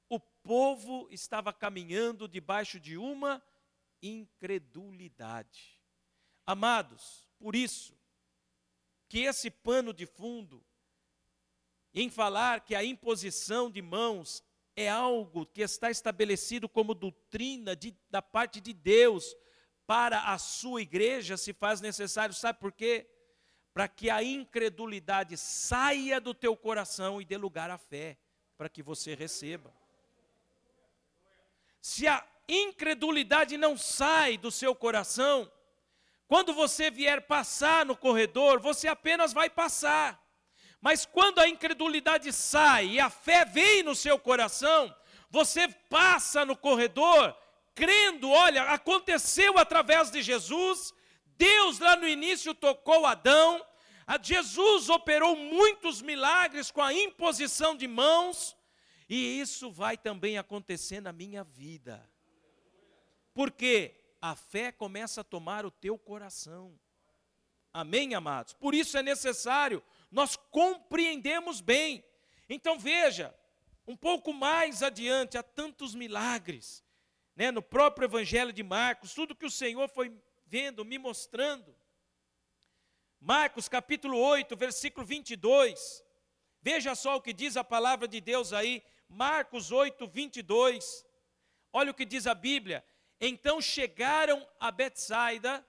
o 0.08 0.18
povo 0.18 1.06
estava 1.10 1.52
caminhando 1.52 2.26
debaixo 2.26 2.80
de 2.80 2.98
uma 2.98 3.42
incredulidade. 4.02 5.80
Amados, 6.44 7.28
por 7.38 7.54
isso 7.54 7.96
que 9.08 9.20
esse 9.20 9.50
pano 9.50 9.92
de 9.92 10.06
fundo 10.06 10.64
em 11.94 12.08
falar 12.08 12.62
que 12.62 12.74
a 12.74 12.82
imposição 12.82 13.70
de 13.70 13.82
mãos 13.82 14.42
é 14.74 14.88
algo 14.88 15.44
que 15.44 15.60
está 15.60 15.90
estabelecido 15.90 16.68
como 16.68 16.94
doutrina 16.94 17.76
de, 17.76 17.94
da 18.10 18.22
parte 18.22 18.60
de 18.60 18.72
Deus 18.72 19.36
para 19.86 20.32
a 20.32 20.38
sua 20.38 20.80
igreja 20.80 21.36
se 21.36 21.52
faz 21.52 21.80
necessário, 21.80 22.34
sabe 22.34 22.58
por 22.58 22.72
quê? 22.72 23.06
Para 23.74 23.88
que 23.88 24.08
a 24.08 24.22
incredulidade 24.22 25.36
saia 25.36 26.20
do 26.20 26.32
teu 26.32 26.56
coração 26.56 27.20
e 27.20 27.24
dê 27.24 27.36
lugar 27.36 27.70
à 27.70 27.76
fé, 27.76 28.18
para 28.56 28.68
que 28.68 28.82
você 28.82 29.14
receba. 29.14 29.74
Se 31.80 32.06
a 32.06 32.26
incredulidade 32.48 33.56
não 33.56 33.76
sai 33.76 34.36
do 34.36 34.50
seu 34.50 34.74
coração, 34.74 35.50
quando 36.26 36.54
você 36.54 36.90
vier 36.90 37.26
passar 37.26 37.84
no 37.84 37.96
corredor, 37.96 38.58
você 38.58 38.88
apenas 38.88 39.32
vai 39.32 39.50
passar. 39.50 40.20
Mas 40.80 41.04
quando 41.04 41.38
a 41.38 41.48
incredulidade 41.48 42.32
sai 42.32 42.86
e 42.86 43.00
a 43.00 43.10
fé 43.10 43.44
vem 43.44 43.82
no 43.82 43.94
seu 43.94 44.18
coração, 44.18 44.94
você 45.30 45.68
passa 45.88 46.44
no 46.44 46.56
corredor 46.56 47.36
crendo, 47.74 48.28
olha, 48.30 48.64
aconteceu 48.64 49.58
através 49.58 50.10
de 50.10 50.22
Jesus, 50.22 50.92
Deus 51.36 51.78
lá 51.78 51.96
no 51.96 52.06
início 52.06 52.54
tocou 52.54 53.06
Adão, 53.06 53.64
Jesus 54.22 54.88
operou 54.90 55.34
muitos 55.36 56.02
milagres 56.02 56.70
com 56.70 56.82
a 56.82 56.92
imposição 56.92 57.74
de 57.74 57.88
mãos, 57.88 58.56
e 59.08 59.40
isso 59.40 59.70
vai 59.70 59.96
também 59.96 60.38
acontecer 60.38 61.00
na 61.00 61.12
minha 61.12 61.44
vida. 61.44 62.06
Porque 63.34 63.94
a 64.20 64.34
fé 64.34 64.70
começa 64.70 65.22
a 65.22 65.24
tomar 65.24 65.64
o 65.66 65.70
teu 65.70 65.98
coração. 65.98 66.78
Amém, 67.72 68.14
amados? 68.14 68.52
Por 68.52 68.74
isso 68.74 68.98
é 68.98 69.02
necessário 69.02 69.82
nós 70.12 70.36
compreendemos 70.36 71.62
bem. 71.62 72.04
Então 72.48 72.78
veja, 72.78 73.34
um 73.86 73.96
pouco 73.96 74.32
mais 74.32 74.82
adiante, 74.82 75.38
há 75.38 75.42
tantos 75.42 75.94
milagres, 75.94 76.84
né, 77.34 77.50
no 77.50 77.62
próprio 77.62 78.04
Evangelho 78.04 78.52
de 78.52 78.62
Marcos, 78.62 79.14
tudo 79.14 79.34
que 79.34 79.46
o 79.46 79.50
Senhor 79.50 79.88
foi 79.88 80.14
vendo, 80.46 80.84
me 80.84 80.98
mostrando. 80.98 81.74
Marcos 83.18 83.68
capítulo 83.68 84.18
8, 84.18 84.54
versículo 84.54 85.06
22. 85.06 86.04
Veja 86.60 86.94
só 86.94 87.16
o 87.16 87.22
que 87.22 87.32
diz 87.32 87.56
a 87.56 87.64
palavra 87.64 88.06
de 88.06 88.20
Deus 88.20 88.52
aí, 88.52 88.84
Marcos 89.08 89.72
8, 89.72 90.06
22. 90.06 91.06
Olha 91.72 91.90
o 91.90 91.94
que 91.94 92.04
diz 92.04 92.26
a 92.26 92.34
Bíblia. 92.34 92.84
Então 93.24 93.60
chegaram 93.60 94.44
a 94.58 94.72
Betsaida 94.72 95.64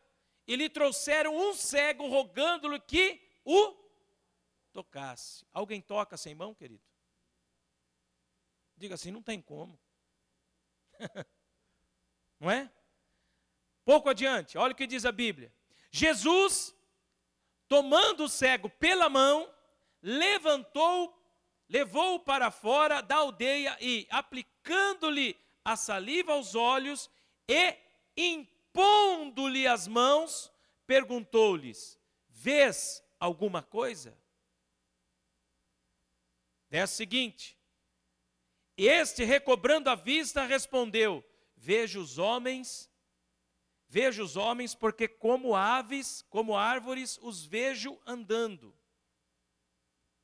e 0.47 0.55
lhe 0.55 0.67
trouxeram 0.67 1.37
um 1.37 1.53
cego, 1.53 2.07
rogando-lhe 2.07 2.79
que 2.79 3.21
o 3.45 3.77
tocasse. 4.73 5.45
Alguém 5.53 5.79
toca 5.79 6.17
sem 6.17 6.33
mão, 6.33 6.55
querido? 6.55 6.81
Diga 8.75 8.95
assim, 8.95 9.11
não 9.11 9.21
tem 9.21 9.39
como. 9.39 9.79
não 12.39 12.49
é? 12.49 12.71
Pouco 13.85 14.09
adiante, 14.09 14.57
olha 14.57 14.73
o 14.73 14.75
que 14.75 14.87
diz 14.87 15.05
a 15.05 15.11
Bíblia. 15.11 15.53
Jesus, 15.91 16.75
tomando 17.67 18.23
o 18.23 18.29
cego 18.29 18.67
pela 18.67 19.09
mão, 19.09 19.47
levantou, 20.01 21.15
levou-o 21.69 22.19
para 22.19 22.49
fora 22.49 22.99
da 22.99 23.17
aldeia 23.17 23.77
e, 23.79 24.07
aplicando-lhe 24.09 25.39
a 25.63 25.75
saliva 25.75 26.33
aos 26.33 26.55
olhos 26.55 27.11
e 27.47 27.77
impondo-lhe 28.15 29.67
as 29.67 29.87
mãos, 29.87 30.51
perguntou-lhes: 30.85 31.99
Vês 32.29 33.03
alguma 33.19 33.61
coisa? 33.61 34.17
Verso 36.69 36.95
seguinte: 36.95 37.57
Este, 38.77 39.23
recobrando 39.23 39.89
a 39.89 39.95
vista, 39.95 40.45
respondeu: 40.45 41.23
Vejo 41.55 42.01
os 42.01 42.17
homens, 42.17 42.89
vejo 43.87 44.23
os 44.23 44.35
homens, 44.35 44.73
porque 44.73 45.07
como 45.07 45.55
aves, 45.55 46.21
como 46.29 46.57
árvores, 46.57 47.19
os 47.21 47.45
vejo 47.45 47.99
andando. 48.05 48.75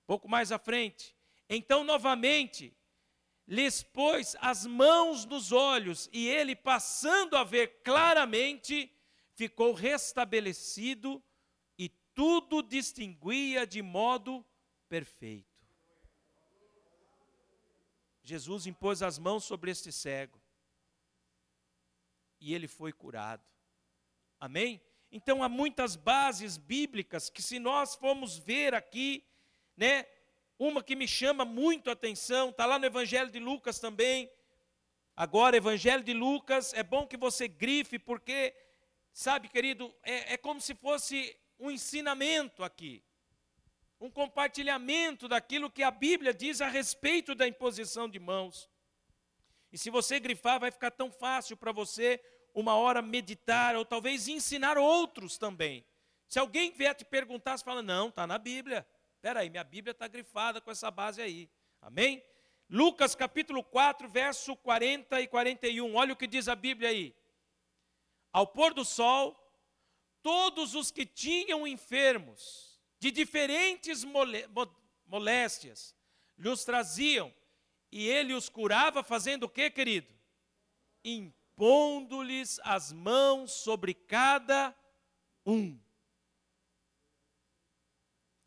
Pouco 0.06 0.28
mais 0.28 0.52
à 0.52 0.58
frente. 0.58 1.16
Então, 1.48 1.84
novamente, 1.84 2.76
lhes 3.50 3.82
pôs 3.82 4.36
as 4.40 4.64
mãos 4.64 5.26
nos 5.26 5.52
olhos, 5.52 6.08
e 6.14 6.28
ele, 6.28 6.56
passando 6.56 7.36
a 7.36 7.44
ver 7.44 7.82
claramente, 7.84 8.94
ficou 9.34 9.74
restabelecido 9.74 11.22
e 11.76 11.90
tudo 12.14 12.62
distinguia 12.62 13.66
de 13.66 13.82
modo 13.82 14.46
perfeito. 14.88 15.50
Jesus 18.22 18.68
impôs 18.68 19.02
as 19.02 19.18
mãos 19.18 19.44
sobre 19.46 19.72
este 19.72 19.92
cego 19.92 20.40
e 22.40 22.54
ele 22.54 22.68
foi 22.68 22.94
curado. 22.94 23.44
Amém? 24.40 24.80
Então 25.12 25.42
há 25.42 25.50
muitas 25.50 25.96
bases 25.96 26.56
bíblicas 26.56 27.32
que 27.32 27.42
se 27.42 27.58
nós 27.58 27.96
formos 27.96 28.38
ver 28.38 28.76
aqui, 28.76 29.26
né, 29.76 30.06
uma 30.60 30.84
que 30.84 30.96
me 30.96 31.08
chama 31.08 31.44
muito 31.44 31.90
a 31.90 31.94
atenção, 31.94 32.50
está 32.50 32.68
lá 32.68 32.78
no 32.78 32.86
Evangelho 32.86 33.32
de 33.32 33.40
Lucas 33.40 33.80
também. 33.80 34.30
Agora, 35.16 35.58
Evangelho 35.58 36.04
de 36.04 36.14
Lucas, 36.14 36.74
é 36.74 36.84
bom 36.84 37.08
que 37.08 37.18
você 37.18 37.48
grife, 37.48 37.98
porque, 37.98 38.54
sabe, 39.12 39.48
querido, 39.48 39.92
é, 40.04 40.34
é 40.34 40.38
como 40.38 40.62
se 40.62 40.76
fosse 40.76 41.36
um 41.58 41.72
ensinamento 41.72 42.64
aqui 42.64 43.04
um 44.00 44.10
compartilhamento 44.10 45.28
daquilo 45.28 45.70
que 45.70 45.84
a 45.84 45.92
Bíblia 45.92 46.34
diz 46.34 46.62
a 46.62 46.68
respeito 46.68 47.36
da 47.36 47.48
imposição 47.48 48.08
de 48.08 48.18
mãos. 48.18 48.70
E 49.72 49.78
se 49.78 49.90
você 49.90 50.20
grifar, 50.20 50.60
vai 50.60 50.72
ficar 50.72 50.92
tão 50.92 51.12
fácil 51.12 51.58
para 51.58 51.72
você 51.72 52.22
uma 52.54 52.76
hora 52.76 53.02
meditar 53.02 53.76
ou 53.76 53.84
talvez 53.84 54.28
ensinar 54.28 54.78
outros 54.78 55.38
também. 55.38 55.86
Se 56.28 56.40
alguém 56.40 56.72
vier 56.72 56.96
te 56.96 57.04
perguntar, 57.04 57.58
você 57.58 57.64
fala: 57.64 57.82
não, 57.82 58.08
está 58.08 58.26
na 58.26 58.38
Bíblia. 58.38 58.88
Espera 59.20 59.42
aí, 59.42 59.50
minha 59.50 59.66
Bíblia 59.66 59.92
está 59.92 60.08
grifada 60.08 60.62
com 60.62 60.72
essa 60.72 60.90
base 60.90 61.22
aí. 61.22 61.50
Amém? 61.82 62.24
Lucas 62.70 63.16
capítulo 63.16 63.62
4, 63.62 64.08
verso 64.08 64.56
40 64.56 65.20
e 65.20 65.28
41. 65.28 65.94
Olha 65.94 66.14
o 66.14 66.16
que 66.16 66.26
diz 66.26 66.48
a 66.48 66.56
Bíblia 66.56 66.88
aí. 66.88 67.14
Ao 68.32 68.48
pôr 68.48 68.74
do 68.74 68.86
sol, 68.86 69.38
todos 70.22 70.74
os 70.74 70.90
que 70.90 71.06
tinham 71.06 71.68
enfermos, 71.68 72.80
de 72.98 73.12
diferentes 73.12 74.06
moléstias, 75.06 75.94
lhes 76.38 76.64
traziam, 76.64 77.34
e 77.92 78.08
ele 78.08 78.34
os 78.34 78.48
curava 78.48 79.04
fazendo 79.04 79.44
o 79.44 79.50
que, 79.50 79.70
querido? 79.70 80.14
Impondo-lhes 81.04 82.58
as 82.64 82.94
mãos 82.94 83.52
sobre 83.52 83.94
cada 83.94 84.74
um. 85.46 85.78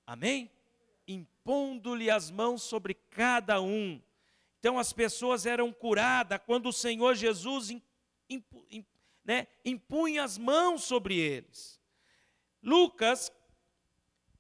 Amém? 0.07 0.51
Impondo-lhe 1.43 2.09
as 2.09 2.31
mãos 2.31 2.63
sobre 2.63 2.95
cada 2.95 3.61
um. 3.61 4.01
Então 4.61 4.79
as 4.79 4.93
pessoas 4.93 5.45
eram 5.45 5.73
curadas 5.73 6.41
quando 6.47 6.69
o 6.69 6.73
Senhor 6.73 7.17
Jesus 7.17 7.71
impu, 8.29 8.65
né, 9.25 9.49
impunha 9.65 10.23
as 10.23 10.39
mãos 10.39 10.85
sobre 10.85 11.19
eles. 11.19 11.81
Lucas 12.63 13.33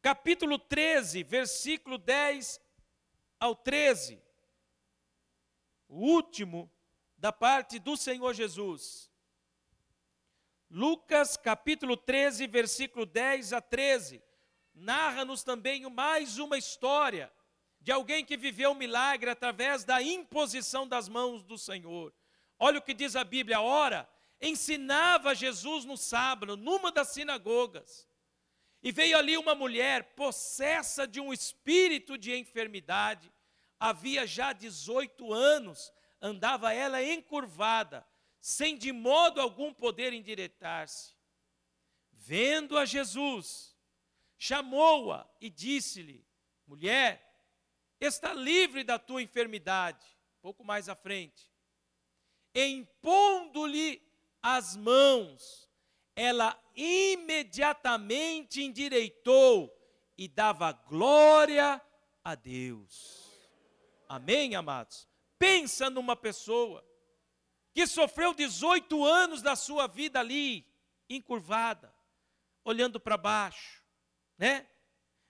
capítulo 0.00 0.60
13, 0.60 1.24
versículo 1.24 1.98
10 1.98 2.60
ao 3.40 3.56
13. 3.56 4.22
O 5.88 5.96
último 5.96 6.70
da 7.18 7.32
parte 7.32 7.80
do 7.80 7.96
Senhor 7.96 8.32
Jesus. 8.32 9.10
Lucas 10.70 11.36
capítulo 11.36 11.96
13, 11.96 12.46
versículo 12.46 13.04
10 13.04 13.52
a 13.52 13.60
13, 13.60 14.22
narra-nos 14.74 15.42
também 15.42 15.88
mais 15.90 16.38
uma 16.38 16.56
história 16.56 17.32
de 17.80 17.90
alguém 17.90 18.24
que 18.24 18.36
viveu 18.36 18.70
um 18.70 18.76
milagre 18.76 19.28
através 19.28 19.84
da 19.84 20.00
imposição 20.00 20.86
das 20.86 21.08
mãos 21.08 21.42
do 21.42 21.58
Senhor. 21.58 22.14
Olha 22.58 22.78
o 22.78 22.82
que 22.82 22.94
diz 22.94 23.16
a 23.16 23.24
Bíblia: 23.24 23.60
ora, 23.60 24.08
ensinava 24.40 25.34
Jesus 25.34 25.84
no 25.84 25.96
sábado, 25.96 26.56
numa 26.56 26.92
das 26.92 27.08
sinagogas. 27.08 28.08
E 28.82 28.90
veio 28.90 29.16
ali 29.16 29.36
uma 29.36 29.54
mulher 29.54 30.14
possessa 30.14 31.06
de 31.06 31.20
um 31.20 31.32
espírito 31.32 32.18
de 32.18 32.34
enfermidade, 32.34 33.32
havia 33.78 34.26
já 34.26 34.52
18 34.52 35.32
anos, 35.32 35.92
andava 36.20 36.72
ela 36.72 37.02
encurvada, 37.02 38.04
sem 38.40 38.76
de 38.76 38.90
modo 38.90 39.40
algum 39.40 39.72
poder 39.72 40.12
endireitar-se. 40.12 41.14
Vendo 42.12 42.76
a 42.76 42.84
Jesus, 42.84 43.71
chamou-a 44.42 45.24
e 45.40 45.48
disse-lhe: 45.48 46.26
Mulher, 46.66 47.24
está 48.00 48.34
livre 48.34 48.82
da 48.82 48.98
tua 48.98 49.22
enfermidade. 49.22 50.04
Pouco 50.40 50.64
mais 50.64 50.88
à 50.88 50.96
frente. 50.96 51.48
Impondo-lhe 52.52 54.02
as 54.42 54.74
mãos, 54.74 55.70
ela 56.16 56.60
imediatamente 56.74 58.60
endireitou 58.62 59.72
e 60.18 60.26
dava 60.26 60.72
glória 60.72 61.80
a 62.24 62.34
Deus. 62.34 63.30
Amém, 64.08 64.56
amados? 64.56 65.08
Pensa 65.38 65.88
numa 65.88 66.16
pessoa 66.16 66.84
que 67.72 67.86
sofreu 67.86 68.34
18 68.34 69.04
anos 69.04 69.40
da 69.40 69.54
sua 69.54 69.86
vida 69.86 70.18
ali, 70.18 70.66
encurvada, 71.08 71.94
olhando 72.64 72.98
para 72.98 73.16
baixo, 73.16 73.81
né? 74.42 74.66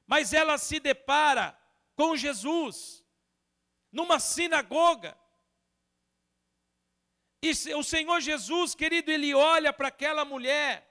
Mas 0.07 0.33
ela 0.33 0.57
se 0.57 0.81
depara 0.81 1.55
com 1.95 2.17
Jesus 2.17 3.05
numa 3.93 4.19
sinagoga. 4.19 5.15
E 7.43 7.51
o 7.75 7.83
Senhor 7.83 8.23
Jesus, 8.23 8.75
querido, 8.75 9.11
ele 9.11 9.35
olha 9.35 9.71
para 9.71 9.89
aquela 9.89 10.25
mulher 10.25 10.89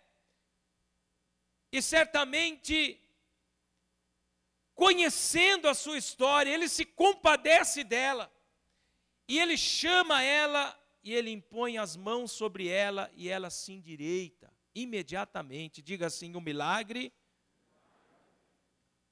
e 1.71 1.81
certamente 1.81 3.01
conhecendo 4.75 5.67
a 5.67 5.73
sua 5.73 5.97
história, 5.97 6.51
ele 6.51 6.69
se 6.69 6.85
compadece 6.85 7.83
dela. 7.83 8.31
E 9.27 9.39
ele 9.39 9.57
chama 9.57 10.21
ela 10.21 10.79
e 11.03 11.11
ele 11.11 11.31
impõe 11.31 11.79
as 11.79 11.95
mãos 11.95 12.31
sobre 12.31 12.67
ela 12.67 13.09
e 13.15 13.29
ela 13.29 13.49
se 13.49 13.73
endireita 13.73 14.53
imediatamente. 14.75 15.81
Diga 15.81 16.05
assim: 16.05 16.35
o 16.35 16.41
milagre 16.41 17.11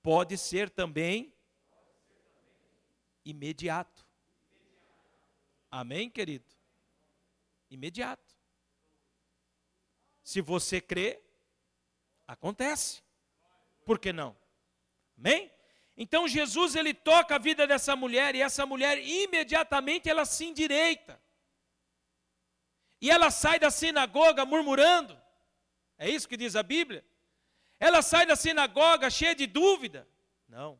pode 0.02 0.38
ser 0.38 0.70
também 0.70 1.34
imediato. 3.24 4.06
Amém, 5.70 6.10
querido? 6.10 6.46
Imediato. 7.70 8.36
Se 10.24 10.42
você 10.42 10.82
crê, 10.82 11.22
acontece. 12.28 13.04
Por 13.86 14.00
que 14.00 14.12
não? 14.12 14.38
Amém? 15.18 15.52
Então 15.98 16.28
Jesus 16.28 16.76
ele 16.76 16.94
toca 16.94 17.36
a 17.36 17.40
vida 17.40 17.68
dessa 17.68 17.96
mulher 17.96 18.34
e 18.36 18.42
essa 18.42 18.66
mulher 18.66 18.98
imediatamente 19.00 20.10
ela 20.10 20.26
se 20.26 20.46
endireita. 20.46 21.22
E 23.02 23.10
ela 23.10 23.32
sai 23.32 23.60
da 23.60 23.72
sinagoga 23.72 24.46
murmurando. 24.46 25.20
É 25.98 26.10
isso 26.10 26.28
que 26.28 26.38
diz 26.38 26.56
a 26.56 26.64
Bíblia? 26.64 27.06
Ela 27.80 28.02
sai 28.02 28.26
da 28.26 28.36
sinagoga 28.36 29.10
cheia 29.10 29.34
de 29.34 29.48
dúvida. 29.48 30.08
Não. 30.48 30.80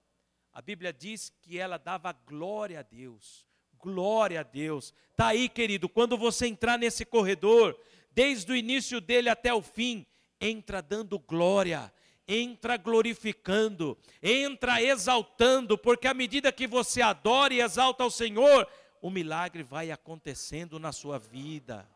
A 0.52 0.62
Bíblia 0.62 0.92
diz 0.92 1.32
que 1.42 1.58
ela 1.58 1.78
dava 1.78 2.12
glória 2.12 2.80
a 2.80 2.84
Deus. 2.84 3.48
Glória 3.78 4.42
a 4.42 4.44
Deus. 4.44 4.94
Tá 5.16 5.28
aí, 5.28 5.48
querido, 5.48 5.88
quando 5.88 6.18
você 6.18 6.48
entrar 6.48 6.78
nesse 6.78 7.06
corredor, 7.06 7.80
desde 8.12 8.52
o 8.52 8.56
início 8.56 9.00
dele 9.00 9.30
até 9.30 9.54
o 9.54 9.62
fim, 9.62 10.06
entra 10.42 10.82
dando 10.82 11.18
glória, 11.18 11.92
entra 12.28 12.76
glorificando, 12.76 13.98
entra 14.22 14.82
exaltando, 14.82 15.78
porque 15.78 16.08
à 16.08 16.14
medida 16.14 16.52
que 16.52 16.68
você 16.68 17.02
adora 17.02 17.54
e 17.54 17.62
exalta 17.62 18.04
ao 18.04 18.12
Senhor, 18.12 18.68
o 19.02 19.10
milagre 19.10 19.64
vai 19.64 19.92
acontecendo 19.92 20.78
na 20.78 20.92
sua 20.92 21.18
vida. 21.18 21.90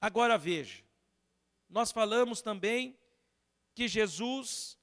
Agora 0.00 0.36
veja, 0.36 0.82
nós 1.70 1.92
falamos 1.92 2.42
também 2.42 2.96
que 3.78 3.86
Jesus 3.86 4.76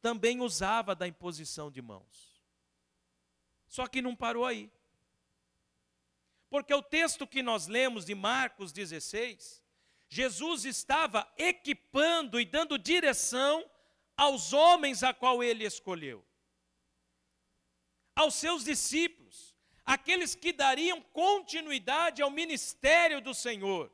também 0.00 0.40
usava 0.40 0.94
da 0.94 1.06
imposição 1.06 1.70
de 1.70 1.82
mãos. 1.82 2.42
Só 3.68 3.86
que 3.86 4.00
não 4.00 4.16
parou 4.16 4.46
aí. 4.46 4.72
Porque 6.48 6.72
o 6.72 6.82
texto 6.82 7.26
que 7.26 7.42
nós 7.42 7.66
lemos 7.66 8.06
de 8.06 8.14
Marcos 8.14 8.72
16, 8.72 9.62
Jesus 10.08 10.64
estava 10.64 11.30
equipando 11.36 12.40
e 12.40 12.46
dando 12.46 12.78
direção 12.78 13.62
aos 14.16 14.54
homens 14.54 15.02
a 15.02 15.12
qual 15.12 15.44
ele 15.44 15.66
escolheu. 15.66 16.24
Aos 18.16 18.36
seus 18.36 18.64
discípulos, 18.64 19.54
aqueles 19.84 20.34
que 20.34 20.50
dariam 20.50 21.02
continuidade 21.12 22.22
ao 22.22 22.30
ministério 22.30 23.20
do 23.20 23.34
Senhor. 23.34 23.92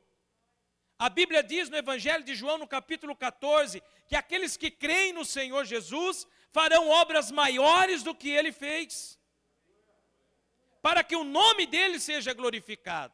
A 0.97 1.09
Bíblia 1.09 1.43
diz 1.43 1.69
no 1.69 1.75
Evangelho 1.75 2.23
de 2.23 2.33
João, 2.33 2.57
no 2.57 2.67
capítulo 2.67 3.13
14, 3.13 3.83
que 4.07 4.15
aqueles 4.15 4.55
que 4.55 4.71
creem 4.71 5.13
no 5.13 5.25
Senhor 5.25 5.65
Jesus 5.65 6.27
farão 6.51 6.89
obras 6.89 7.29
maiores 7.29 8.03
do 8.03 8.15
que 8.15 8.29
ele 8.29 8.51
fez, 8.51 9.19
para 10.81 11.03
que 11.03 11.15
o 11.15 11.23
nome 11.23 11.65
dele 11.65 11.99
seja 11.99 12.33
glorificado. 12.33 13.13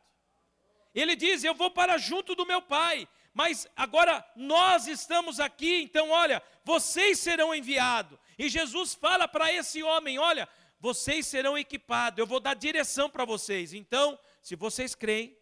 Ele 0.94 1.16
diz: 1.16 1.44
Eu 1.44 1.56
vou 1.56 1.72
para 1.72 1.98
junto 1.98 2.36
do 2.36 2.46
meu 2.46 2.62
Pai, 2.62 3.08
mas 3.34 3.68
agora 3.76 4.24
nós 4.36 4.88
estamos 4.88 5.40
aqui, 5.40 5.82
então 5.82 6.12
olha, 6.12 6.42
vocês 6.64 7.20
serão 7.20 7.54
enviados. 7.54 8.20
E 8.38 8.48
Jesus 8.48 8.94
fala 8.94 9.28
para 9.28 9.52
esse 9.52 9.82
homem: 9.82 10.20
Olha, 10.20 10.48
vocês 10.80 11.26
serão 11.26 11.58
equipados, 11.58 12.20
eu 12.20 12.28
vou 12.28 12.40
dar 12.40 12.54
direção 12.54 13.10
para 13.10 13.26
vocês. 13.26 13.74
Então, 13.74 14.20
se 14.42 14.56
vocês 14.56 14.94
creem, 14.94 15.36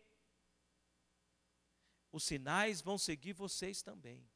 os 2.12 2.24
sinais 2.24 2.82
vão 2.82 2.98
seguir 2.98 3.34
vocês 3.34 3.82
também. 3.82 4.31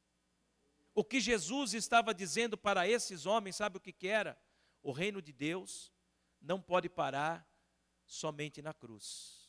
O 0.98 1.04
que 1.04 1.20
Jesus 1.20 1.74
estava 1.74 2.14
dizendo 2.14 2.56
para 2.56 2.88
esses 2.88 3.26
homens, 3.26 3.56
sabe 3.56 3.76
o 3.76 3.80
que, 3.80 3.92
que 3.92 4.08
era? 4.08 4.34
O 4.82 4.92
reino 4.92 5.20
de 5.20 5.30
Deus 5.30 5.92
não 6.40 6.58
pode 6.58 6.88
parar 6.88 7.46
somente 8.06 8.62
na 8.62 8.72
cruz. 8.72 9.46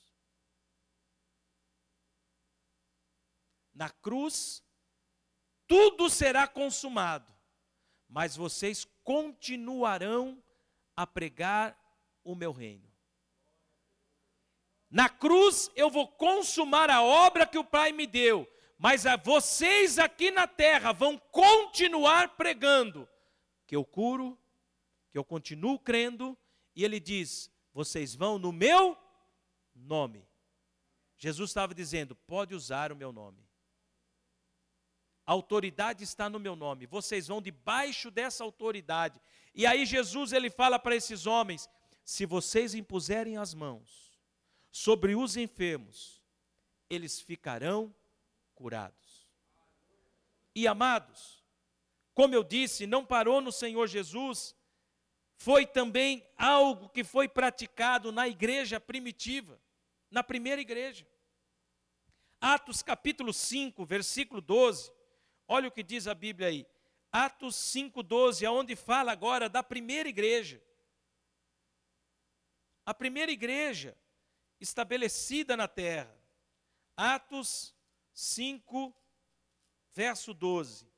Na 3.74 3.90
cruz, 3.90 4.62
tudo 5.66 6.10
será 6.10 6.50
consumado, 6.50 7.34
mas 8.10 8.36
vocês 8.36 8.86
continuarão 9.02 10.44
a 10.98 11.08
pregar 11.08 11.80
o 12.26 12.36
meu 12.36 12.52
reino. 12.52 12.92
Na 14.90 15.08
cruz 15.08 15.72
eu 15.78 15.90
vou 15.90 16.10
consumar 16.10 16.90
a 16.90 17.02
obra 17.02 17.48
que 17.48 17.58
o 17.58 17.64
Pai 17.64 17.94
me 17.94 18.06
deu, 18.06 18.46
mas 18.78 19.06
a 19.06 19.16
vocês 19.16 19.98
aqui 19.98 20.30
na 20.30 20.48
terra 20.48 20.92
vão 20.92 21.18
continuar 21.18 22.36
pregando 22.36 23.08
que 23.66 23.76
eu 23.76 23.84
curo, 23.84 24.38
que 25.12 25.18
eu 25.18 25.24
continuo 25.24 25.80
crendo, 25.80 26.38
e 26.76 26.84
ele 26.84 27.00
diz: 27.00 27.52
vocês 27.74 28.16
vão 28.16 28.38
no 28.38 28.52
meu 28.52 28.98
nome. 29.76 30.28
Jesus 31.18 31.50
estava 31.50 31.74
dizendo: 31.74 32.16
pode 32.16 32.54
usar 32.54 32.92
o 32.92 32.96
meu 32.96 33.12
nome. 33.12 33.48
A 35.26 35.32
autoridade 35.32 36.04
está 36.04 36.30
no 36.30 36.40
meu 36.40 36.56
nome. 36.56 36.86
Vocês 36.86 37.28
vão 37.28 37.42
debaixo 37.42 38.10
dessa 38.10 38.44
autoridade. 38.44 39.20
E 39.54 39.66
aí 39.66 39.86
Jesus 39.86 40.32
ele 40.32 40.50
fala 40.50 40.78
para 40.78 40.96
esses 40.96 41.26
homens: 41.26 41.68
se 42.06 42.26
vocês 42.26 42.76
impuserem 42.76 43.38
as 43.38 43.54
mãos 43.56 44.18
sobre 44.72 45.16
os 45.16 45.36
enfermos, 45.36 46.24
eles 46.90 47.20
ficarão 47.20 47.94
curados. 48.58 49.30
E 50.56 50.68
amados, 50.68 51.44
como 52.16 52.34
eu 52.34 52.44
disse, 52.44 52.88
não 52.88 53.06
parou 53.06 53.40
no 53.40 53.52
Senhor 53.52 53.86
Jesus, 53.86 54.56
foi 55.36 55.68
também 55.68 56.28
algo 56.36 56.90
que 56.90 57.04
foi 57.04 57.28
praticado 57.30 58.12
na 58.12 58.28
igreja 58.28 58.80
primitiva, 58.80 59.62
na 60.10 60.24
primeira 60.24 60.60
igreja. 60.60 61.08
Atos 62.42 62.82
capítulo 62.82 63.32
5, 63.32 63.86
versículo 63.86 64.42
12. 64.42 64.92
Olha 65.48 65.68
o 65.68 65.72
que 65.72 65.84
diz 65.84 66.08
a 66.08 66.16
Bíblia 66.16 66.48
aí. 66.48 66.66
Atos 67.12 67.56
5:12, 67.56 68.44
aonde 68.48 68.76
fala 68.76 69.12
agora 69.12 69.48
da 69.48 69.62
primeira 69.62 70.10
igreja. 70.10 70.60
A 72.84 72.96
primeira 72.96 73.32
igreja 73.32 73.96
estabelecida 74.60 75.56
na 75.56 75.68
terra. 75.68 76.18
Atos 76.96 77.77
5, 78.18 78.96
verso 79.94 80.34
12. 80.34 80.92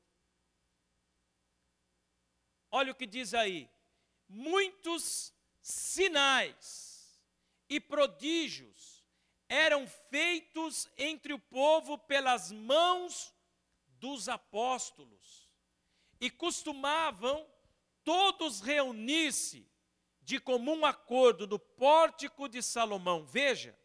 Olha 2.70 2.92
o 2.92 2.94
que 2.94 3.06
diz 3.06 3.34
aí: 3.34 3.68
muitos 4.26 5.34
sinais 5.60 7.22
e 7.68 7.78
prodígios 7.78 9.04
eram 9.50 9.86
feitos 9.86 10.88
entre 10.96 11.34
o 11.34 11.38
povo 11.38 11.98
pelas 11.98 12.50
mãos 12.50 13.34
dos 13.98 14.26
apóstolos, 14.26 15.46
e 16.18 16.30
costumavam 16.30 17.46
todos 18.02 18.62
reunir-se 18.62 19.70
de 20.22 20.40
comum 20.40 20.86
acordo 20.86 21.46
no 21.46 21.58
pórtico 21.58 22.48
de 22.48 22.62
Salomão. 22.62 23.26
Veja, 23.26 23.78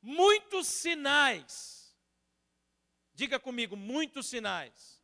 muitos 0.00 0.68
sinais. 0.68 1.85
Diga 3.16 3.40
comigo, 3.40 3.74
muitos 3.76 4.26
sinais 4.26 5.02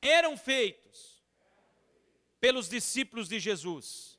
eram 0.00 0.36
feitos 0.36 1.20
pelos 2.40 2.68
discípulos 2.68 3.28
de 3.28 3.40
Jesus. 3.40 4.16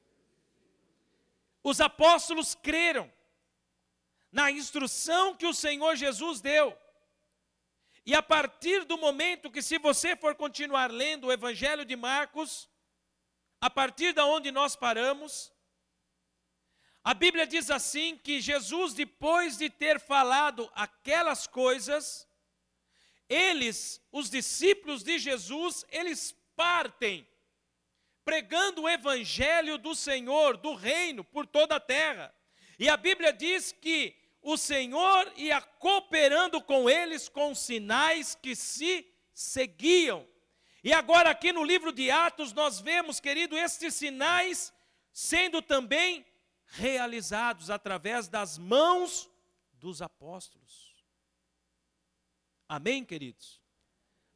Os 1.63 1.79
apóstolos 1.79 2.55
creram 2.55 3.09
na 4.29 4.51
instrução 4.51 5.33
que 5.37 5.45
o 5.45 5.53
Senhor 5.53 5.95
Jesus 5.95 6.41
deu. 6.41 6.77
E 8.05 8.13
a 8.13 8.21
partir 8.21 8.83
do 8.83 8.97
momento 8.97 9.49
que, 9.49 9.61
se 9.61 9.79
você 9.79 10.17
for 10.17 10.35
continuar 10.35 10.91
lendo 10.91 11.27
o 11.27 11.31
Evangelho 11.31 11.85
de 11.85 11.95
Marcos, 11.95 12.69
a 13.61 13.69
partir 13.69 14.11
da 14.11 14.25
onde 14.25 14.51
nós 14.51 14.75
paramos, 14.75 15.49
a 17.01 17.13
Bíblia 17.13 17.47
diz 17.47 17.71
assim 17.71 18.17
que 18.17 18.41
Jesus, 18.41 18.93
depois 18.93 19.57
de 19.57 19.69
ter 19.69 19.97
falado 19.97 20.69
aquelas 20.75 21.47
coisas, 21.47 22.28
eles, 23.29 24.01
os 24.11 24.29
discípulos 24.29 25.03
de 25.03 25.19
Jesus, 25.19 25.85
eles 25.89 26.35
partem 26.55 27.25
pregando 28.25 28.83
o 28.83 28.89
evangelho 28.89 29.77
do 29.77 29.95
Senhor, 29.95 30.57
do 30.57 30.75
reino, 30.75 31.23
por 31.23 31.47
toda 31.47 31.75
a 31.75 31.79
terra. 31.79 32.33
E 32.77 32.87
a 32.87 32.95
Bíblia 32.95 33.31
diz 33.31 33.71
que 33.71 34.15
o 34.41 34.55
Senhor 34.57 35.31
ia 35.35 35.61
cooperando 35.61 36.61
com 36.61 36.89
eles 36.89 37.27
com 37.27 37.55
sinais 37.55 38.35
que 38.35 38.55
se 38.55 39.05
seguiam. 39.33 40.27
E 40.83 40.93
agora, 40.93 41.31
aqui 41.31 41.51
no 41.51 41.63
livro 41.63 41.91
de 41.91 42.09
Atos, 42.09 42.53
nós 42.53 42.79
vemos, 42.79 43.19
querido, 43.19 43.57
estes 43.57 43.95
sinais 43.95 44.73
sendo 45.11 45.61
também 45.61 46.25
realizados 46.67 47.69
através 47.69 48.27
das 48.27 48.57
mãos 48.57 49.29
dos 49.73 50.01
apóstolos. 50.01 50.88
Amém, 52.69 53.03
queridos? 53.03 53.59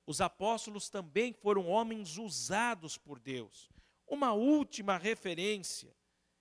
Os 0.08 0.20
apóstolos 0.20 0.90
também 0.90 1.34
foram 1.34 1.68
homens 1.68 2.18
usados 2.18 2.98
por 2.98 3.20
Deus. 3.20 3.70
Uma 4.08 4.34
última 4.34 4.98
referência 4.98 5.96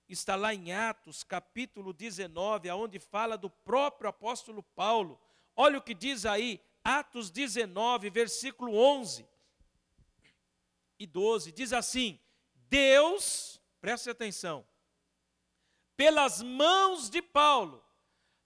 está 0.09 0.35
lá 0.35 0.55
em 0.55 0.73
Atos, 0.73 1.23
capítulo 1.23 1.93
19, 1.93 2.71
aonde 2.71 2.99
fala 2.99 3.37
do 3.37 3.51
próprio 3.51 4.09
apóstolo 4.09 4.63
Paulo. 4.63 5.21
Olha 5.55 5.79
o 5.79 5.83
que 5.83 5.93
diz 5.93 6.25
aí, 6.25 6.63
Atos 6.83 7.31
19, 7.31 8.09
versículo 8.09 8.75
11 8.75 9.29
e 10.99 11.07
12, 11.07 11.53
diz 11.53 11.75
assim: 11.75 12.19
Deus, 12.71 13.61
preste 13.83 14.09
atenção, 14.09 14.67
pelas 15.95 16.43
mãos 16.43 17.11
de 17.11 17.21
Paulo, 17.21 17.85